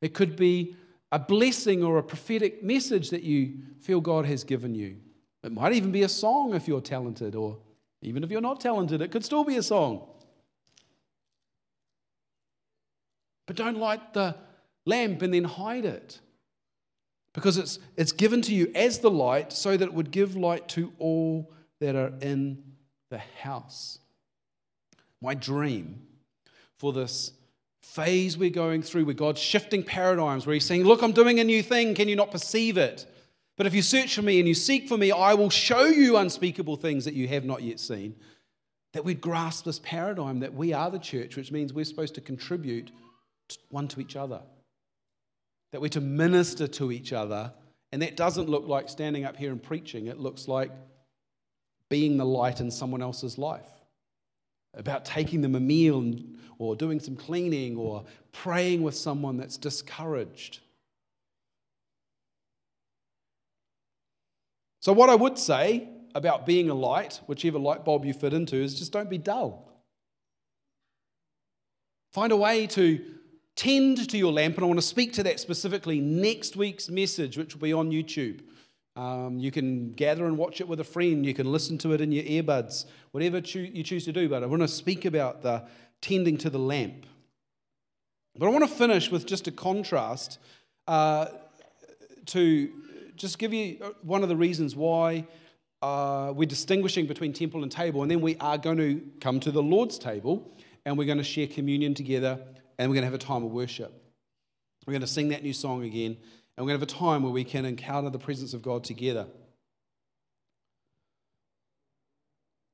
It 0.00 0.14
could 0.14 0.36
be 0.36 0.76
a 1.14 1.18
blessing 1.20 1.84
or 1.84 1.98
a 1.98 2.02
prophetic 2.02 2.64
message 2.64 3.10
that 3.10 3.22
you 3.22 3.52
feel 3.80 4.00
God 4.00 4.26
has 4.26 4.42
given 4.42 4.74
you. 4.74 4.96
It 5.44 5.52
might 5.52 5.72
even 5.72 5.92
be 5.92 6.02
a 6.02 6.08
song 6.08 6.54
if 6.54 6.66
you're 6.66 6.80
talented, 6.80 7.36
or 7.36 7.56
even 8.02 8.24
if 8.24 8.32
you're 8.32 8.40
not 8.40 8.58
talented, 8.58 9.00
it 9.00 9.12
could 9.12 9.24
still 9.24 9.44
be 9.44 9.56
a 9.56 9.62
song. 9.62 10.08
But 13.46 13.54
don't 13.54 13.78
light 13.78 14.12
the 14.12 14.34
lamp 14.86 15.22
and 15.22 15.32
then 15.32 15.44
hide 15.44 15.84
it 15.84 16.18
because 17.32 17.58
it's, 17.58 17.78
it's 17.96 18.10
given 18.10 18.42
to 18.42 18.52
you 18.52 18.72
as 18.74 18.98
the 18.98 19.10
light 19.10 19.52
so 19.52 19.76
that 19.76 19.84
it 19.84 19.94
would 19.94 20.10
give 20.10 20.34
light 20.34 20.66
to 20.70 20.92
all 20.98 21.52
that 21.78 21.94
are 21.94 22.12
in 22.22 22.60
the 23.10 23.18
house. 23.40 24.00
My 25.22 25.34
dream 25.34 26.02
for 26.76 26.92
this 26.92 27.30
phase 27.84 28.36
we're 28.36 28.50
going 28.50 28.82
through 28.82 29.04
where 29.04 29.14
God's 29.14 29.40
shifting 29.40 29.82
paradigms, 29.82 30.46
where 30.46 30.54
He's 30.54 30.64
saying, 30.64 30.84
Look, 30.84 31.02
I'm 31.02 31.12
doing 31.12 31.40
a 31.40 31.44
new 31.44 31.62
thing, 31.62 31.94
can 31.94 32.08
you 32.08 32.16
not 32.16 32.30
perceive 32.30 32.76
it? 32.76 33.06
But 33.56 33.66
if 33.66 33.74
you 33.74 33.82
search 33.82 34.14
for 34.14 34.22
me 34.22 34.40
and 34.40 34.48
you 34.48 34.54
seek 34.54 34.88
for 34.88 34.98
me, 34.98 35.12
I 35.12 35.34
will 35.34 35.50
show 35.50 35.84
you 35.84 36.16
unspeakable 36.16 36.76
things 36.76 37.04
that 37.04 37.14
you 37.14 37.28
have 37.28 37.44
not 37.44 37.62
yet 37.62 37.78
seen. 37.78 38.16
That 38.94 39.04
we'd 39.04 39.20
grasp 39.20 39.64
this 39.64 39.78
paradigm 39.80 40.40
that 40.40 40.54
we 40.54 40.72
are 40.72 40.90
the 40.90 40.98
church, 40.98 41.36
which 41.36 41.52
means 41.52 41.72
we're 41.72 41.84
supposed 41.84 42.14
to 42.16 42.20
contribute 42.20 42.90
one 43.70 43.86
to 43.88 44.00
each 44.00 44.16
other 44.16 44.40
that 45.74 45.80
we're 45.80 45.88
to 45.88 46.00
minister 46.00 46.68
to 46.68 46.92
each 46.92 47.12
other. 47.12 47.52
And 47.90 48.00
that 48.00 48.16
doesn't 48.16 48.48
look 48.48 48.68
like 48.68 48.88
standing 48.88 49.24
up 49.24 49.36
here 49.36 49.50
and 49.50 49.60
preaching, 49.60 50.06
it 50.06 50.20
looks 50.20 50.46
like 50.46 50.70
being 51.90 52.16
the 52.16 52.24
light 52.24 52.60
in 52.60 52.70
someone 52.70 53.02
else's 53.02 53.38
life, 53.38 53.66
about 54.76 55.04
taking 55.04 55.40
them 55.40 55.54
a 55.54 55.60
meal 55.60 56.14
or 56.58 56.76
doing 56.76 57.00
some 57.00 57.16
cleaning 57.16 57.76
or 57.76 58.04
praying 58.32 58.82
with 58.82 58.94
someone 58.94 59.36
that's 59.36 59.56
discouraged. 59.56 60.60
So, 64.80 64.92
what 64.92 65.08
I 65.08 65.14
would 65.14 65.38
say 65.38 65.88
about 66.14 66.46
being 66.46 66.70
a 66.70 66.74
light, 66.74 67.20
whichever 67.26 67.58
light 67.58 67.84
bulb 67.84 68.04
you 68.04 68.12
fit 68.12 68.34
into, 68.34 68.56
is 68.56 68.78
just 68.78 68.92
don't 68.92 69.10
be 69.10 69.18
dull. 69.18 69.72
Find 72.12 72.32
a 72.32 72.36
way 72.36 72.66
to 72.68 73.04
tend 73.56 74.08
to 74.10 74.18
your 74.18 74.32
lamp, 74.32 74.56
and 74.56 74.64
I 74.64 74.66
want 74.66 74.78
to 74.78 74.86
speak 74.86 75.12
to 75.14 75.22
that 75.24 75.40
specifically 75.40 76.00
next 76.00 76.54
week's 76.56 76.88
message, 76.88 77.36
which 77.36 77.54
will 77.54 77.62
be 77.62 77.72
on 77.72 77.90
YouTube. 77.90 78.40
Um, 78.96 79.38
you 79.38 79.50
can 79.50 79.92
gather 79.92 80.24
and 80.26 80.38
watch 80.38 80.60
it 80.60 80.68
with 80.68 80.80
a 80.80 80.84
friend. 80.84 81.26
You 81.26 81.34
can 81.34 81.50
listen 81.50 81.78
to 81.78 81.92
it 81.92 82.00
in 82.00 82.12
your 82.12 82.24
earbuds, 82.24 82.84
whatever 83.10 83.38
you 83.38 83.82
choose 83.82 84.04
to 84.04 84.12
do. 84.12 84.28
But 84.28 84.42
I 84.42 84.46
want 84.46 84.62
to 84.62 84.68
speak 84.68 85.04
about 85.04 85.42
the 85.42 85.64
tending 86.00 86.38
to 86.38 86.50
the 86.50 86.58
lamp. 86.58 87.06
But 88.36 88.46
I 88.46 88.50
want 88.50 88.64
to 88.64 88.70
finish 88.70 89.10
with 89.10 89.26
just 89.26 89.48
a 89.48 89.52
contrast 89.52 90.38
uh, 90.86 91.26
to 92.26 92.70
just 93.16 93.38
give 93.38 93.52
you 93.52 93.78
uh, 93.80 93.90
one 94.02 94.22
of 94.22 94.28
the 94.28 94.36
reasons 94.36 94.74
why 94.74 95.26
uh, 95.82 96.32
we're 96.34 96.48
distinguishing 96.48 97.06
between 97.06 97.32
temple 97.32 97.62
and 97.62 97.70
table. 97.70 98.02
And 98.02 98.10
then 98.10 98.20
we 98.20 98.36
are 98.38 98.58
going 98.58 98.78
to 98.78 99.02
come 99.20 99.40
to 99.40 99.50
the 99.50 99.62
Lord's 99.62 99.98
table 99.98 100.56
and 100.84 100.98
we're 100.98 101.06
going 101.06 101.18
to 101.18 101.24
share 101.24 101.46
communion 101.46 101.94
together 101.94 102.40
and 102.78 102.90
we're 102.90 102.94
going 102.94 103.02
to 103.02 103.10
have 103.10 103.14
a 103.14 103.18
time 103.18 103.44
of 103.44 103.50
worship. 103.50 103.92
We're 104.86 104.92
going 104.92 105.02
to 105.02 105.06
sing 105.06 105.28
that 105.28 105.42
new 105.42 105.52
song 105.52 105.84
again, 105.84 106.16
and 106.56 106.64
we're 106.64 106.70
going 106.70 106.80
to 106.80 106.86
have 106.86 106.96
a 106.96 107.00
time 107.00 107.22
where 107.22 107.32
we 107.32 107.44
can 107.44 107.64
encounter 107.64 108.10
the 108.10 108.18
presence 108.18 108.54
of 108.54 108.62
God 108.62 108.84
together. 108.84 109.26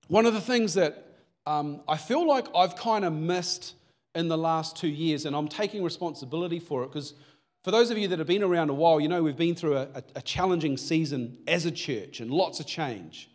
One 0.08 0.26
of 0.26 0.34
the 0.34 0.40
things 0.40 0.74
that 0.74 1.06
um, 1.46 1.80
I 1.88 1.96
feel 1.96 2.26
like 2.26 2.46
I've 2.54 2.76
kind 2.76 3.04
of 3.04 3.12
missed 3.12 3.74
in 4.14 4.28
the 4.28 4.36
last 4.36 4.76
two 4.76 4.88
years, 4.88 5.24
and 5.24 5.34
I'm 5.34 5.48
taking 5.48 5.82
responsibility 5.82 6.58
for 6.58 6.82
it 6.82 6.88
because 6.88 7.14
for 7.62 7.70
those 7.70 7.90
of 7.90 7.98
you 7.98 8.08
that 8.08 8.18
have 8.18 8.28
been 8.28 8.42
around 8.42 8.70
a 8.70 8.74
while, 8.74 9.00
you 9.00 9.08
know 9.08 9.22
we've 9.22 9.36
been 9.36 9.54
through 9.54 9.76
a, 9.76 9.88
a, 9.94 10.02
a 10.16 10.22
challenging 10.22 10.76
season 10.76 11.38
as 11.46 11.66
a 11.66 11.70
church 11.70 12.20
and 12.20 12.30
lots 12.30 12.58
of 12.60 12.66
change. 12.66 13.30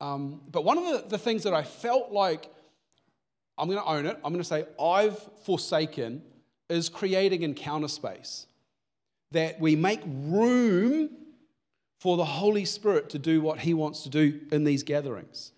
Um, 0.00 0.40
but 0.50 0.64
one 0.64 0.78
of 0.78 0.84
the, 0.84 1.08
the 1.08 1.18
things 1.18 1.42
that 1.44 1.54
I 1.54 1.62
felt 1.62 2.10
like 2.10 2.50
I'm 3.60 3.68
going 3.68 3.78
to 3.78 3.86
own 3.86 4.06
it. 4.06 4.16
I'm 4.24 4.32
going 4.32 4.42
to 4.42 4.48
say, 4.48 4.64
I've 4.82 5.18
forsaken 5.44 6.22
is 6.70 6.88
creating 6.88 7.42
encounter 7.42 7.88
space. 7.88 8.46
That 9.32 9.60
we 9.60 9.76
make 9.76 10.00
room 10.04 11.10
for 12.00 12.16
the 12.16 12.24
Holy 12.24 12.64
Spirit 12.64 13.10
to 13.10 13.18
do 13.18 13.40
what 13.40 13.60
He 13.60 13.74
wants 13.74 14.02
to 14.04 14.08
do 14.08 14.40
in 14.50 14.64
these 14.64 14.82
gatherings. 14.82 15.52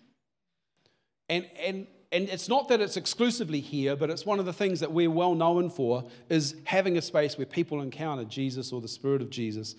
And, 1.29 1.47
and, 1.57 1.87
and 2.11 2.29
it's 2.29 2.49
not 2.49 2.67
that 2.67 2.81
it's 2.81 2.97
exclusively 2.97 3.61
here, 3.61 3.95
but 3.95 4.09
it's 4.09 4.25
one 4.25 4.39
of 4.39 4.45
the 4.45 4.53
things 4.53 4.81
that 4.81 4.91
we're 4.91 5.09
well 5.09 5.35
known 5.35 5.69
for 5.69 6.03
is 6.29 6.55
having 6.65 6.97
a 6.97 7.01
space 7.01 7.37
where 7.37 7.45
people 7.45 7.81
encounter 7.81 8.25
Jesus 8.25 8.71
or 8.71 8.81
the 8.81 8.87
Spirit 8.87 9.21
of 9.21 9.29
Jesus 9.29 9.75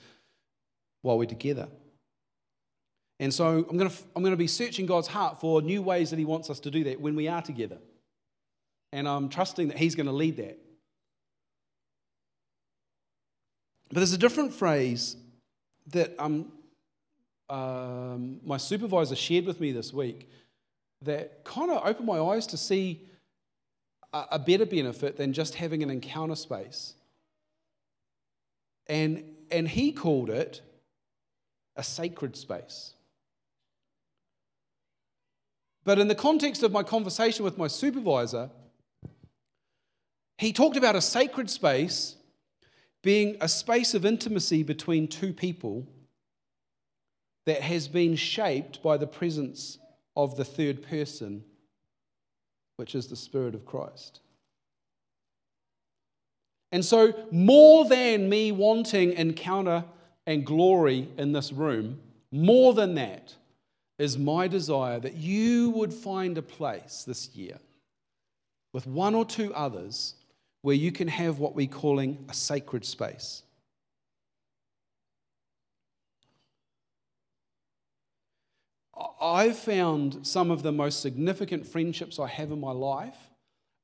while 1.03 1.19
we're 1.19 1.27
together. 1.27 1.69
And 3.21 3.33
so 3.33 3.67
I'm 3.71 3.77
going, 3.77 3.91
to, 3.91 3.97
I'm 4.17 4.23
going 4.23 4.33
to 4.33 4.37
be 4.37 4.49
searching 4.49 4.87
God's 4.87 5.07
heart 5.07 5.41
for 5.41 5.63
new 5.63 5.83
ways 5.83 6.11
that 6.11 6.19
He 6.19 6.25
wants 6.25 6.51
us 6.51 6.61
to 6.61 6.71
do 6.71 6.85
that 6.85 7.01
when 7.01 7.15
we 7.15 7.29
are 7.29 7.43
together. 7.43 7.79
And 8.93 9.07
I'm 9.07 9.29
trusting 9.29 9.69
that 9.69 9.77
He's 9.77 9.95
going 9.95 10.07
to 10.07 10.13
lead 10.13 10.39
that. 10.39 10.59
But 13.95 14.01
there's 14.01 14.13
a 14.13 14.19
different 14.19 14.53
phrase 14.53 15.17
that 15.93 16.17
um, 16.19 16.51
um, 17.49 18.41
my 18.45 18.57
supervisor 18.57 19.15
shared 19.15 19.47
with 19.47 19.61
me 19.61 19.71
this 19.71 19.93
week 19.93 20.29
that 21.03 21.45
kind 21.45 21.71
of 21.71 21.87
opened 21.87 22.09
my 22.09 22.19
eyes 22.19 22.45
to 22.49 22.57
see 22.57 23.03
a, 24.13 24.25
a 24.33 24.39
better 24.41 24.67
benefit 24.67 25.17
than 25.17 25.33
just 25.33 25.55
having 25.55 25.85
an 25.85 25.91
encounter 25.91 26.35
space. 26.35 26.95
And, 28.89 29.23
and 29.53 29.69
he 29.69 29.93
called 29.93 30.29
it 30.29 30.61
a 31.77 31.85
sacred 31.85 32.35
space. 32.35 32.95
But 35.85 36.01
in 36.01 36.09
the 36.09 36.17
context 36.17 36.65
of 36.65 36.73
my 36.73 36.83
conversation 36.83 37.45
with 37.45 37.57
my 37.57 37.69
supervisor, 37.69 38.51
he 40.39 40.53
talked 40.53 40.77
about 40.77 40.97
a 40.97 41.01
sacred 41.01 41.49
space 41.49 42.17
being 43.05 43.37
a 43.41 43.49
space 43.49 43.95
of 43.95 44.05
intimacy 44.05 44.63
between 44.63 45.07
two 45.07 45.33
people 45.33 45.87
that 47.47 47.61
has 47.61 47.87
been 47.87 48.17
shaped 48.17 48.83
by 48.83 48.97
the 48.97 49.07
presence 49.07 49.79
of 50.17 50.37
the 50.37 50.45
third 50.45 50.83
person, 50.83 51.45
which 52.77 52.95
is 52.95 53.07
the 53.07 53.17
Spirit 53.17 53.55
of 53.55 53.67
Christ. 53.67 54.21
And 56.73 56.85
so, 56.85 57.15
more 57.31 57.85
than 57.85 58.29
me 58.29 58.51
wanting 58.51 59.13
encounter 59.13 59.85
and 60.27 60.45
glory 60.45 61.07
in 61.19 61.33
this 61.33 61.53
room, 61.53 62.01
more 62.33 62.73
than 62.73 62.95
that 62.95 63.35
is 63.99 64.19
my 64.19 64.49
desire 64.49 64.99
that 64.99 65.15
you 65.15 65.71
would 65.71 65.93
find 65.93 66.37
a 66.39 66.43
place 66.43 67.05
this 67.07 67.29
year 67.37 67.59
with 68.73 68.87
one 68.87 69.15
or 69.15 69.25
two 69.25 69.55
others 69.55 70.15
where 70.65 70.75
you 70.75 70.91
can 70.91 71.09
have 71.09 71.39
what 71.39 71.55
we're 71.55 71.67
calling 71.67 72.25
a 72.31 72.33
sacred 72.33 72.87
space. 72.87 73.43
I've 79.21 79.59
found 79.59 80.27
some 80.27 80.51
of 80.51 80.63
the 80.63 80.73
most 80.73 81.03
significant 81.03 81.67
friendships 81.67 82.19
I 82.19 82.29
have 82.29 82.51
in 82.51 82.61
my 82.61 82.73
life 82.73 83.19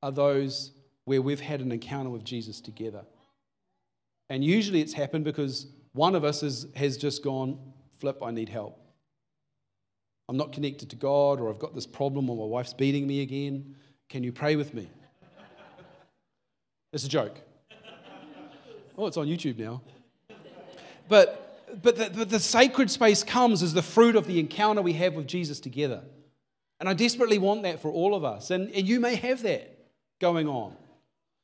are 0.03 0.11
those 0.11 0.73
where 1.05 1.21
we've 1.21 1.39
had 1.39 1.61
an 1.61 1.71
encounter 1.71 2.09
with 2.09 2.25
Jesus 2.25 2.63
together. 2.63 3.05
And 4.31 4.43
usually 4.43 4.81
it's 4.81 4.95
happened 4.95 5.27
because 5.27 5.67
one 5.93 6.15
of 6.15 6.25
us 6.25 6.43
is, 6.43 6.67
has 6.77 6.97
just 6.97 7.23
gone, 7.23 7.59
Flip, 7.99 8.17
I 8.23 8.31
need 8.31 8.49
help. 8.49 8.81
I'm 10.31 10.39
not 10.39 10.55
connected 10.55 10.89
to 10.89 10.97
God, 10.97 11.41
or 11.41 11.51
I've 11.51 11.59
got 11.59 11.75
this 11.75 11.87
problem, 11.87 12.31
or 12.31 12.39
my 12.39 12.51
wife's 12.51 12.73
beating 12.73 13.07
me 13.07 13.21
again. 13.21 13.77
Can 14.09 14.25
you 14.25 14.33
pray 14.33 14.57
with 14.57 14.73
me? 14.73 14.89
It's 16.93 17.05
a 17.05 17.09
joke. 17.09 17.41
Oh, 18.99 19.07
it's 19.07 19.17
on 19.17 19.27
YouTube 19.27 19.59
now. 19.59 19.81
But 21.09 21.51
but 21.83 21.97
the, 21.97 22.25
the 22.25 22.41
sacred 22.41 22.91
space 22.91 23.23
comes 23.23 23.63
as 23.63 23.75
the 23.75 23.83
fruit 23.83 24.17
of 24.17 24.27
the 24.27 24.39
encounter 24.41 24.83
we 24.83 24.95
have 24.95 25.15
with 25.15 25.27
Jesus 25.27 25.61
together. 25.61 26.03
And 26.79 26.89
I 26.89 26.95
desperately 26.95 27.39
want 27.39 27.63
that 27.63 27.81
for 27.81 27.91
all 27.91 28.15
of 28.15 28.25
us. 28.25 28.51
And, 28.51 28.71
and 28.75 28.89
you 28.89 29.01
may 29.01 29.15
have 29.17 29.43
that 29.43 29.79
going 30.21 30.49
on. 30.49 30.75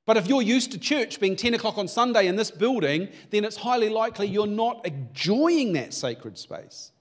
But 0.07 0.17
if 0.17 0.29
you're 0.29 0.43
used 0.43 0.73
to 0.73 0.79
church 0.79 1.21
being 1.21 1.37
10 1.37 1.55
o'clock 1.55 1.79
on 1.79 1.89
Sunday 1.89 2.29
in 2.29 2.37
this 2.37 2.51
building, 2.51 3.09
then 3.31 3.45
it's 3.45 3.57
highly 3.57 3.89
likely 3.89 4.29
you're 4.29 4.47
not 4.47 4.87
enjoying 4.87 5.73
that 5.75 5.93
sacred 5.93 6.39
space. 6.39 6.93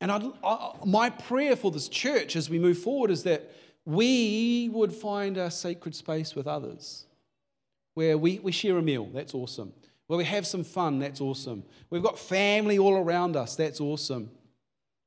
And 0.00 0.10
I, 0.10 0.20
I, 0.42 0.72
my 0.84 1.10
prayer 1.10 1.54
for 1.54 1.70
this 1.70 1.88
church 1.88 2.34
as 2.34 2.50
we 2.50 2.58
move 2.58 2.78
forward 2.78 3.10
is 3.10 3.22
that 3.22 3.52
we 3.84 4.70
would 4.72 4.92
find 4.92 5.38
our 5.38 5.50
sacred 5.50 5.94
space 5.94 6.34
with 6.34 6.46
others 6.46 7.06
where 7.94 8.16
we, 8.16 8.38
we 8.38 8.52
share 8.52 8.78
a 8.78 8.82
meal. 8.82 9.08
That's 9.12 9.34
awesome 9.34 9.72
where 10.12 10.18
we 10.18 10.24
have 10.26 10.46
some 10.46 10.62
fun, 10.62 10.98
that's 10.98 11.22
awesome. 11.22 11.64
We've 11.88 12.02
got 12.02 12.18
family 12.18 12.78
all 12.78 12.98
around 12.98 13.34
us, 13.34 13.56
that's 13.56 13.80
awesome. 13.80 14.30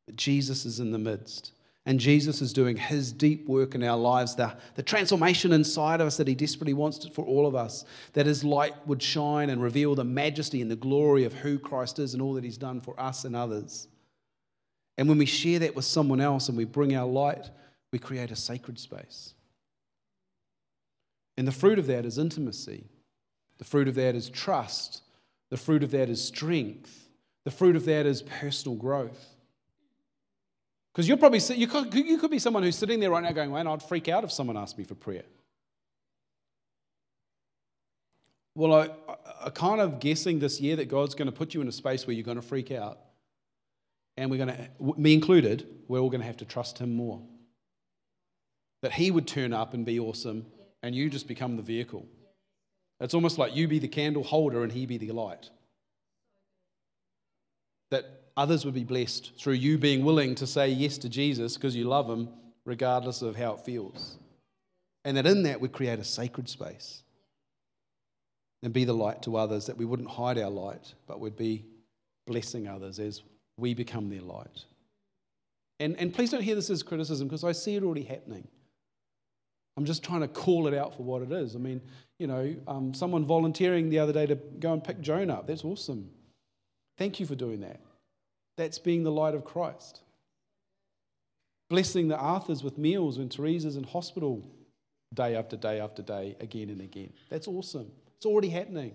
But 0.07 0.15
Jesus 0.15 0.65
is 0.65 0.79
in 0.79 0.91
the 0.91 0.97
midst. 0.97 1.51
And 1.85 1.99
Jesus 1.99 2.41
is 2.41 2.51
doing 2.51 2.75
his 2.75 3.11
deep 3.11 3.47
work 3.47 3.75
in 3.75 3.83
our 3.83 3.97
lives, 3.97 4.33
the, 4.33 4.57
the 4.73 4.81
transformation 4.81 5.51
inside 5.51 6.01
of 6.01 6.07
us 6.07 6.17
that 6.17 6.27
he 6.27 6.33
desperately 6.33 6.73
wants 6.73 7.07
for 7.09 7.23
all 7.23 7.45
of 7.45 7.53
us, 7.53 7.85
that 8.13 8.25
his 8.25 8.43
light 8.43 8.73
would 8.87 9.03
shine 9.03 9.51
and 9.51 9.61
reveal 9.61 9.93
the 9.93 10.03
majesty 10.03 10.63
and 10.63 10.71
the 10.71 10.75
glory 10.75 11.23
of 11.23 11.33
who 11.33 11.59
Christ 11.59 11.99
is 11.99 12.15
and 12.15 12.23
all 12.23 12.33
that 12.33 12.43
he's 12.43 12.57
done 12.57 12.81
for 12.81 12.99
us 12.99 13.25
and 13.25 13.35
others. 13.35 13.87
And 14.97 15.07
when 15.07 15.19
we 15.19 15.27
share 15.27 15.59
that 15.59 15.75
with 15.75 15.85
someone 15.85 16.19
else 16.19 16.49
and 16.49 16.57
we 16.57 16.65
bring 16.65 16.95
our 16.95 17.05
light, 17.05 17.51
we 17.95 17.99
create 17.99 18.29
a 18.29 18.35
sacred 18.35 18.77
space. 18.77 19.35
And 21.37 21.47
the 21.47 21.53
fruit 21.53 21.79
of 21.79 21.87
that 21.87 22.05
is 22.05 22.17
intimacy. 22.17 22.83
The 23.57 23.63
fruit 23.63 23.87
of 23.87 23.95
that 23.95 24.15
is 24.15 24.29
trust. 24.29 25.01
The 25.49 25.55
fruit 25.55 25.81
of 25.81 25.91
that 25.91 26.09
is 26.09 26.21
strength. 26.21 27.07
The 27.45 27.51
fruit 27.51 27.77
of 27.77 27.85
that 27.85 28.05
is 28.05 28.21
personal 28.21 28.75
growth. 28.75 29.25
Because 30.91 31.07
you're 31.07 31.15
probably, 31.15 31.39
you 31.55 31.67
could, 31.67 31.93
you 31.93 32.17
could 32.17 32.31
be 32.31 32.37
someone 32.37 32.63
who's 32.63 32.75
sitting 32.75 32.99
there 32.99 33.11
right 33.11 33.23
now 33.23 33.31
going, 33.31 33.53
man, 33.53 33.65
I'd 33.65 33.81
freak 33.81 34.09
out 34.09 34.25
if 34.25 34.31
someone 34.33 34.57
asked 34.57 34.77
me 34.77 34.83
for 34.83 34.95
prayer. 34.95 35.23
Well, 38.55 38.73
I, 38.73 38.89
I 39.45 39.51
kind 39.51 39.79
of 39.79 40.01
guessing 40.01 40.39
this 40.39 40.59
year 40.59 40.75
that 40.75 40.89
God's 40.89 41.15
going 41.15 41.27
to 41.27 41.31
put 41.31 41.53
you 41.53 41.61
in 41.61 41.69
a 41.69 41.71
space 41.71 42.05
where 42.05 42.13
you're 42.13 42.25
going 42.25 42.41
to 42.41 42.45
freak 42.45 42.71
out. 42.71 42.99
And 44.17 44.29
we're 44.29 44.45
going 44.45 44.49
to, 44.49 44.99
me 44.99 45.13
included, 45.13 45.65
we're 45.87 45.99
all 45.99 46.09
going 46.09 46.19
to 46.19 46.27
have 46.27 46.37
to 46.37 46.45
trust 46.45 46.79
Him 46.79 46.93
more. 46.93 47.21
That 48.85 48.93
He 48.93 49.09
would 49.09 49.25
turn 49.25 49.51
up 49.51 49.73
and 49.73 49.83
be 49.83 49.99
awesome, 49.99 50.45
and 50.83 50.93
you 50.93 51.09
just 51.09 51.27
become 51.27 51.55
the 51.55 51.63
vehicle. 51.63 52.05
It's 52.99 53.15
almost 53.15 53.39
like 53.39 53.55
you 53.55 53.67
be 53.67 53.79
the 53.79 53.87
candle 53.87 54.21
holder 54.23 54.61
and 54.61 54.71
he 54.71 54.85
be 54.85 54.99
the 54.99 55.09
light. 55.09 55.49
That 57.89 58.05
others 58.37 58.63
would 58.63 58.75
be 58.75 58.83
blessed 58.83 59.31
through 59.39 59.53
you 59.53 59.79
being 59.79 60.05
willing 60.05 60.35
to 60.35 60.45
say 60.45 60.69
yes 60.69 60.99
to 60.99 61.09
Jesus 61.09 61.55
because 61.55 61.75
you 61.75 61.85
love 61.85 62.07
him, 62.07 62.29
regardless 62.63 63.23
of 63.23 63.35
how 63.35 63.55
it 63.55 63.61
feels. 63.61 64.19
And 65.03 65.17
that 65.17 65.25
in 65.25 65.41
that 65.41 65.59
we 65.59 65.67
create 65.67 65.97
a 65.97 66.03
sacred 66.03 66.47
space 66.47 67.01
and 68.61 68.71
be 68.71 68.85
the 68.85 68.93
light 68.93 69.23
to 69.23 69.35
others, 69.35 69.65
that 69.65 69.77
we 69.77 69.85
wouldn't 69.85 70.11
hide 70.11 70.37
our 70.37 70.51
light, 70.51 70.93
but 71.07 71.19
we'd 71.19 71.35
be 71.35 71.65
blessing 72.27 72.67
others 72.67 72.99
as 72.99 73.23
we 73.57 73.73
become 73.73 74.11
their 74.11 74.21
light. 74.21 74.65
And, 75.79 75.95
and 75.97 76.13
please 76.13 76.29
don't 76.29 76.43
hear 76.43 76.53
this 76.53 76.69
as 76.69 76.83
criticism 76.83 77.27
because 77.27 77.43
I 77.43 77.51
see 77.51 77.75
it 77.77 77.81
already 77.81 78.03
happening. 78.03 78.47
I'm 79.77 79.85
just 79.85 80.03
trying 80.03 80.21
to 80.21 80.27
call 80.27 80.67
it 80.67 80.73
out 80.73 80.95
for 80.95 81.03
what 81.03 81.21
it 81.21 81.31
is. 81.31 81.55
I 81.55 81.59
mean, 81.59 81.81
you 82.17 82.27
know, 82.27 82.55
um, 82.67 82.93
someone 82.93 83.25
volunteering 83.25 83.89
the 83.89 83.99
other 83.99 84.13
day 84.13 84.25
to 84.25 84.35
go 84.35 84.73
and 84.73 84.83
pick 84.83 85.01
Joan 85.01 85.29
up. 85.29 85.47
That's 85.47 85.65
awesome. 85.65 86.09
Thank 86.97 87.19
you 87.19 87.25
for 87.25 87.35
doing 87.35 87.59
that. 87.61 87.81
That's 88.57 88.79
being 88.79 89.03
the 89.03 89.11
light 89.11 89.35
of 89.35 89.43
Christ. 89.43 89.99
Blessing 91.69 92.07
the 92.07 92.17
Arthurs 92.17 92.63
with 92.63 92.77
meals 92.77 93.17
when 93.17 93.27
Teresa's 93.27 93.75
in 93.75 93.83
hospital 93.83 94.47
day 95.13 95.35
after 95.35 95.57
day 95.57 95.79
after 95.79 96.01
day, 96.01 96.37
again 96.39 96.69
and 96.69 96.79
again. 96.81 97.11
That's 97.29 97.47
awesome. 97.47 97.91
It's 98.15 98.25
already 98.25 98.49
happening. 98.49 98.93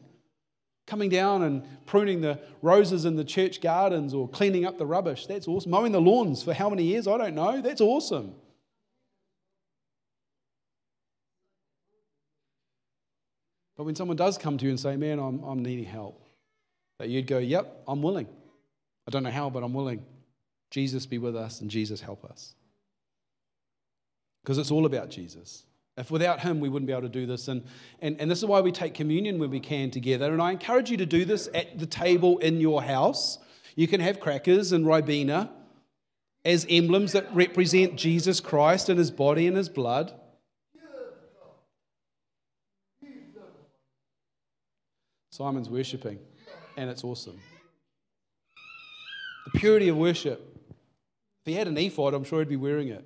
Coming 0.86 1.10
down 1.10 1.42
and 1.42 1.62
pruning 1.86 2.20
the 2.20 2.40
roses 2.62 3.04
in 3.04 3.16
the 3.16 3.24
church 3.24 3.60
gardens 3.60 4.14
or 4.14 4.28
cleaning 4.28 4.64
up 4.64 4.78
the 4.78 4.86
rubbish. 4.86 5.26
That's 5.26 5.46
awesome. 5.46 5.70
Mowing 5.70 5.92
the 5.92 6.00
lawns 6.00 6.42
for 6.42 6.54
how 6.54 6.70
many 6.70 6.84
years? 6.84 7.06
I 7.06 7.18
don't 7.18 7.34
know. 7.34 7.60
That's 7.60 7.80
awesome. 7.80 8.34
But 13.80 13.86
when 13.86 13.96
someone 13.96 14.18
does 14.18 14.36
come 14.36 14.58
to 14.58 14.66
you 14.66 14.70
and 14.72 14.78
say, 14.78 14.94
Man, 14.94 15.18
I'm, 15.18 15.42
I'm 15.42 15.62
needing 15.62 15.86
help, 15.86 16.28
that 16.98 17.08
you'd 17.08 17.26
go, 17.26 17.38
Yep, 17.38 17.84
I'm 17.88 18.02
willing. 18.02 18.26
I 19.08 19.10
don't 19.10 19.22
know 19.22 19.30
how, 19.30 19.48
but 19.48 19.62
I'm 19.62 19.72
willing. 19.72 20.04
Jesus 20.70 21.06
be 21.06 21.16
with 21.16 21.34
us 21.34 21.62
and 21.62 21.70
Jesus 21.70 21.98
help 21.98 22.26
us. 22.26 22.54
Because 24.42 24.58
it's 24.58 24.70
all 24.70 24.84
about 24.84 25.08
Jesus. 25.08 25.62
If 25.96 26.10
without 26.10 26.40
him, 26.40 26.60
we 26.60 26.68
wouldn't 26.68 26.88
be 26.88 26.92
able 26.92 27.04
to 27.04 27.08
do 27.08 27.24
this. 27.24 27.48
And, 27.48 27.64
and, 28.02 28.20
and 28.20 28.30
this 28.30 28.40
is 28.40 28.44
why 28.44 28.60
we 28.60 28.70
take 28.70 28.92
communion 28.92 29.38
when 29.38 29.48
we 29.48 29.60
can 29.60 29.90
together. 29.90 30.30
And 30.30 30.42
I 30.42 30.50
encourage 30.50 30.90
you 30.90 30.98
to 30.98 31.06
do 31.06 31.24
this 31.24 31.48
at 31.54 31.78
the 31.78 31.86
table 31.86 32.36
in 32.40 32.60
your 32.60 32.82
house. 32.82 33.38
You 33.76 33.88
can 33.88 34.02
have 34.02 34.20
crackers 34.20 34.72
and 34.72 34.84
ribena 34.84 35.48
as 36.44 36.66
emblems 36.68 37.12
that 37.12 37.34
represent 37.34 37.96
Jesus 37.96 38.40
Christ 38.40 38.90
and 38.90 38.98
his 38.98 39.10
body 39.10 39.46
and 39.46 39.56
his 39.56 39.70
blood. 39.70 40.19
Simon's 45.40 45.70
worshiping, 45.70 46.18
and 46.76 46.90
it's 46.90 47.02
awesome. 47.02 47.40
The 49.46 49.58
purity 49.58 49.88
of 49.88 49.96
worship. 49.96 50.38
If 50.68 51.46
he 51.46 51.54
had 51.54 51.66
an 51.66 51.78
ephod, 51.78 52.12
I'm 52.12 52.24
sure 52.24 52.40
he'd 52.40 52.48
be 52.50 52.56
wearing 52.56 52.88
it. 52.88 53.02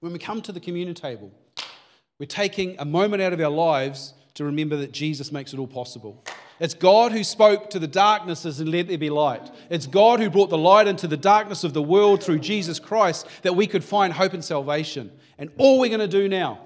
When 0.00 0.14
we 0.14 0.18
come 0.18 0.40
to 0.40 0.50
the 0.50 0.60
communion 0.60 0.94
table, 0.94 1.30
we're 2.18 2.24
taking 2.24 2.76
a 2.78 2.86
moment 2.86 3.20
out 3.20 3.34
of 3.34 3.40
our 3.42 3.50
lives 3.50 4.14
to 4.32 4.44
remember 4.44 4.78
that 4.78 4.92
Jesus 4.92 5.30
makes 5.30 5.52
it 5.52 5.58
all 5.58 5.66
possible. 5.66 6.24
It's 6.62 6.74
God 6.74 7.10
who 7.10 7.24
spoke 7.24 7.70
to 7.70 7.80
the 7.80 7.88
darknesses 7.88 8.60
and 8.60 8.70
let 8.70 8.86
there 8.86 8.96
be 8.96 9.10
light. 9.10 9.50
It's 9.68 9.88
God 9.88 10.20
who 10.20 10.30
brought 10.30 10.48
the 10.48 10.56
light 10.56 10.86
into 10.86 11.08
the 11.08 11.16
darkness 11.16 11.64
of 11.64 11.74
the 11.74 11.82
world 11.82 12.22
through 12.22 12.38
Jesus 12.38 12.78
Christ 12.78 13.26
that 13.42 13.56
we 13.56 13.66
could 13.66 13.82
find 13.82 14.12
hope 14.12 14.32
and 14.32 14.44
salvation. 14.44 15.10
And 15.38 15.50
all 15.58 15.80
we're 15.80 15.88
going 15.88 15.98
to 15.98 16.06
do 16.06 16.28
now 16.28 16.60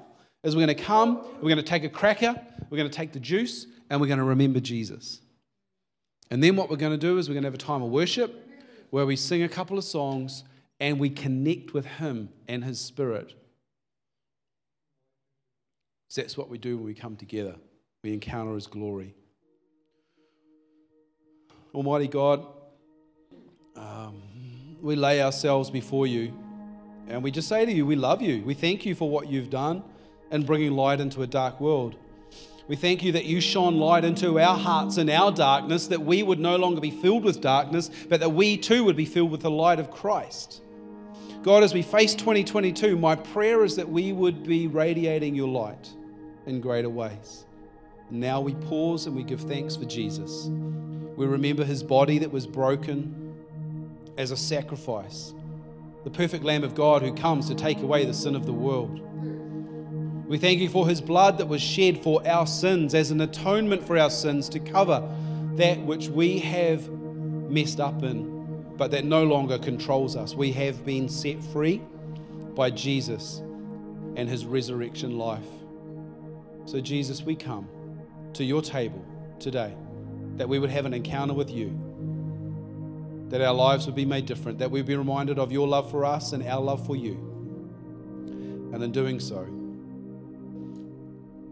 is 0.45 0.55
we're 0.55 0.67
going 0.67 0.77
to 0.77 0.85
come, 0.85 1.27
we're 1.37 1.49
going 1.49 1.57
to 1.57 1.63
take 1.63 1.83
a 1.83 1.89
cracker, 1.89 2.39
we're 2.69 2.77
going 2.77 2.91
to 2.91 2.95
take 2.95 3.15
the 3.15 3.21
juice, 3.21 3.65
and 3.89 3.99
we're 3.99 4.07
going 4.07 4.19
to 4.19 4.25
remember 4.25 4.61
Jesus. 4.61 5.23
And 6.31 6.45
then 6.45 6.57
what 6.57 6.69
we're 6.69 6.77
going 6.77 6.93
to 6.93 6.99
do 6.99 7.17
is 7.17 7.31
we're 7.31 7.35
going 7.35 7.45
to 7.45 7.49
have 7.49 7.55
a 7.55 7.57
time 7.57 7.81
of 7.81 7.89
worship 7.89 8.47
where 8.91 9.07
we 9.07 9.17
sing 9.17 9.45
a 9.45 9.49
couple 9.49 9.79
of 9.79 9.85
songs 9.85 10.45
and 10.79 11.01
we 11.01 11.09
connect 11.09 11.73
with 11.73 11.87
Him 11.87 12.29
and 12.49 12.63
His 12.63 12.79
Spirit. 12.79 13.33
So 16.09 16.21
that's 16.21 16.37
what 16.37 16.51
we 16.51 16.59
do 16.59 16.77
when 16.77 16.85
we 16.85 16.93
come 16.93 17.17
together. 17.17 17.55
We 18.05 18.13
encounter 18.13 18.55
His 18.55 18.67
glory. 18.67 19.15
Almighty 21.77 22.09
God, 22.09 22.47
um, 23.77 24.23
we 24.81 24.97
lay 24.97 25.23
ourselves 25.23 25.69
before 25.69 26.07
you 26.07 26.33
and 27.07 27.23
we 27.23 27.31
just 27.31 27.49
say 27.49 27.67
to 27.67 27.71
you, 27.71 27.85
we 27.85 27.97
love 27.97 28.23
you. 28.23 28.43
We 28.45 28.55
thank 28.55 28.87
you 28.87 28.95
for 28.95 29.11
what 29.11 29.29
you've 29.29 29.51
done 29.51 29.85
and 30.31 30.47
bringing 30.47 30.73
light 30.73 31.01
into 31.01 31.21
a 31.21 31.27
dark 31.27 31.61
world. 31.61 31.97
We 32.67 32.77
thank 32.77 33.05
you 33.05 33.13
that 33.13 33.27
you 33.27 33.43
shone 33.43 33.77
light 33.77 34.07
into 34.07 34.41
our 34.41 34.57
hearts 34.57 34.97
in 34.97 35.11
our 35.11 35.31
darkness, 35.31 35.87
that 35.89 36.01
we 36.01 36.23
would 36.23 36.41
no 36.41 36.57
longer 36.57 36.81
be 36.81 36.91
filled 36.91 37.25
with 37.25 37.43
darkness, 37.43 37.91
but 38.09 38.21
that 38.21 38.31
we 38.31 38.57
too 38.57 38.83
would 38.85 38.97
be 38.97 39.05
filled 39.05 39.31
with 39.31 39.43
the 39.43 39.51
light 39.51 39.79
of 39.79 39.91
Christ. 39.91 40.63
God, 41.43 41.63
as 41.63 41.75
we 41.75 41.83
face 41.83 42.15
2022, 42.15 42.97
my 42.97 43.17
prayer 43.17 43.65
is 43.65 43.77
that 43.77 43.87
we 43.87 44.15
would 44.15 44.45
be 44.45 44.67
radiating 44.67 45.35
your 45.35 45.49
light 45.49 45.91
in 46.47 46.63
greater 46.63 46.89
ways. 46.89 47.45
Now 48.11 48.41
we 48.41 48.55
pause 48.55 49.07
and 49.07 49.15
we 49.15 49.25
give 49.25 49.43
thanks 49.43 49.77
for 49.77 49.85
Jesus. 49.85 50.49
We 51.17 51.27
remember 51.27 51.65
his 51.65 51.83
body 51.83 52.19
that 52.19 52.31
was 52.31 52.47
broken 52.47 53.35
as 54.19 54.31
a 54.31 54.37
sacrifice, 54.37 55.33
the 56.05 56.11
perfect 56.11 56.45
Lamb 56.45 56.63
of 56.63 56.75
God 56.75 57.03
who 57.03 57.15
comes 57.15 57.49
to 57.49 57.55
take 57.55 57.81
away 57.81 58.05
the 58.05 58.15
sin 58.15 58.35
of 58.35 58.45
the 58.45 58.53
world. 58.53 59.01
We 60.29 60.39
thank 60.39 60.61
you 60.61 60.69
for 60.69 60.87
his 60.87 61.01
blood 61.01 61.39
that 61.39 61.47
was 61.47 61.63
shed 61.63 62.03
for 62.03 62.27
our 62.27 62.47
sins 62.47 62.95
as 62.95 63.11
an 63.11 63.21
atonement 63.21 63.87
for 63.87 63.97
our 63.97 64.11
sins 64.11 64.49
to 64.51 64.61
cover 64.61 65.09
that 65.55 65.81
which 65.81 66.09
we 66.09 66.39
have 66.41 66.89
messed 66.91 67.81
up 67.81 68.03
in, 68.03 68.75
but 68.77 68.91
that 68.91 69.05
no 69.05 69.25
longer 69.25 69.59
controls 69.59 70.17
us. 70.17 70.35
We 70.35 70.53
have 70.53 70.85
been 70.85 71.09
set 71.09 71.43
free 71.43 71.81
by 72.55 72.71
Jesus 72.71 73.39
and 74.17 74.29
his 74.29 74.45
resurrection 74.45 75.17
life. 75.17 75.47
So, 76.67 76.81
Jesus, 76.81 77.23
we 77.23 77.37
come 77.37 77.69
to 78.35 78.45
your 78.45 78.61
table 78.61 79.03
today 79.39 79.75
that 80.37 80.49
we 80.49 80.59
would 80.59 80.71
have 80.71 80.87
an 80.87 80.95
encounter 80.95 81.35
with 81.35 81.51
you, 81.51 81.71
that 83.29 83.41
our 83.41 83.55
lives 83.55 83.87
would 83.87 83.95
be 83.95 84.05
made 84.05 84.27
different, 84.27 84.59
that 84.59 84.71
we'd 84.71 84.87
be 84.87 84.97
reminded 84.97 85.39
of 85.39 85.51
your 85.51 85.67
love 85.67 85.91
for 85.91 86.05
us 86.05 86.33
and 86.33 86.47
our 86.47 86.61
love 86.61 86.87
for 86.87 86.97
you. 86.97 87.15
And 88.73 88.83
in 88.83 88.93
doing 88.93 89.21
so, 89.21 89.47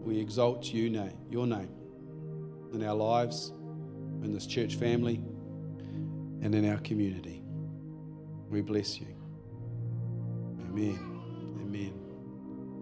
we 0.03 0.19
exalt 0.19 0.71
you 0.73 0.89
name, 0.89 1.17
your 1.29 1.47
name 1.47 1.69
in 2.73 2.83
our 2.83 2.95
lives, 2.95 3.51
in 4.23 4.33
this 4.33 4.45
church 4.45 4.75
family, 4.75 5.21
and 6.41 6.53
in 6.53 6.69
our 6.69 6.77
community. 6.77 7.43
We 8.49 8.61
bless 8.61 8.99
you. 8.99 9.07
Amen. 10.69 10.99
Amen. 11.61 12.04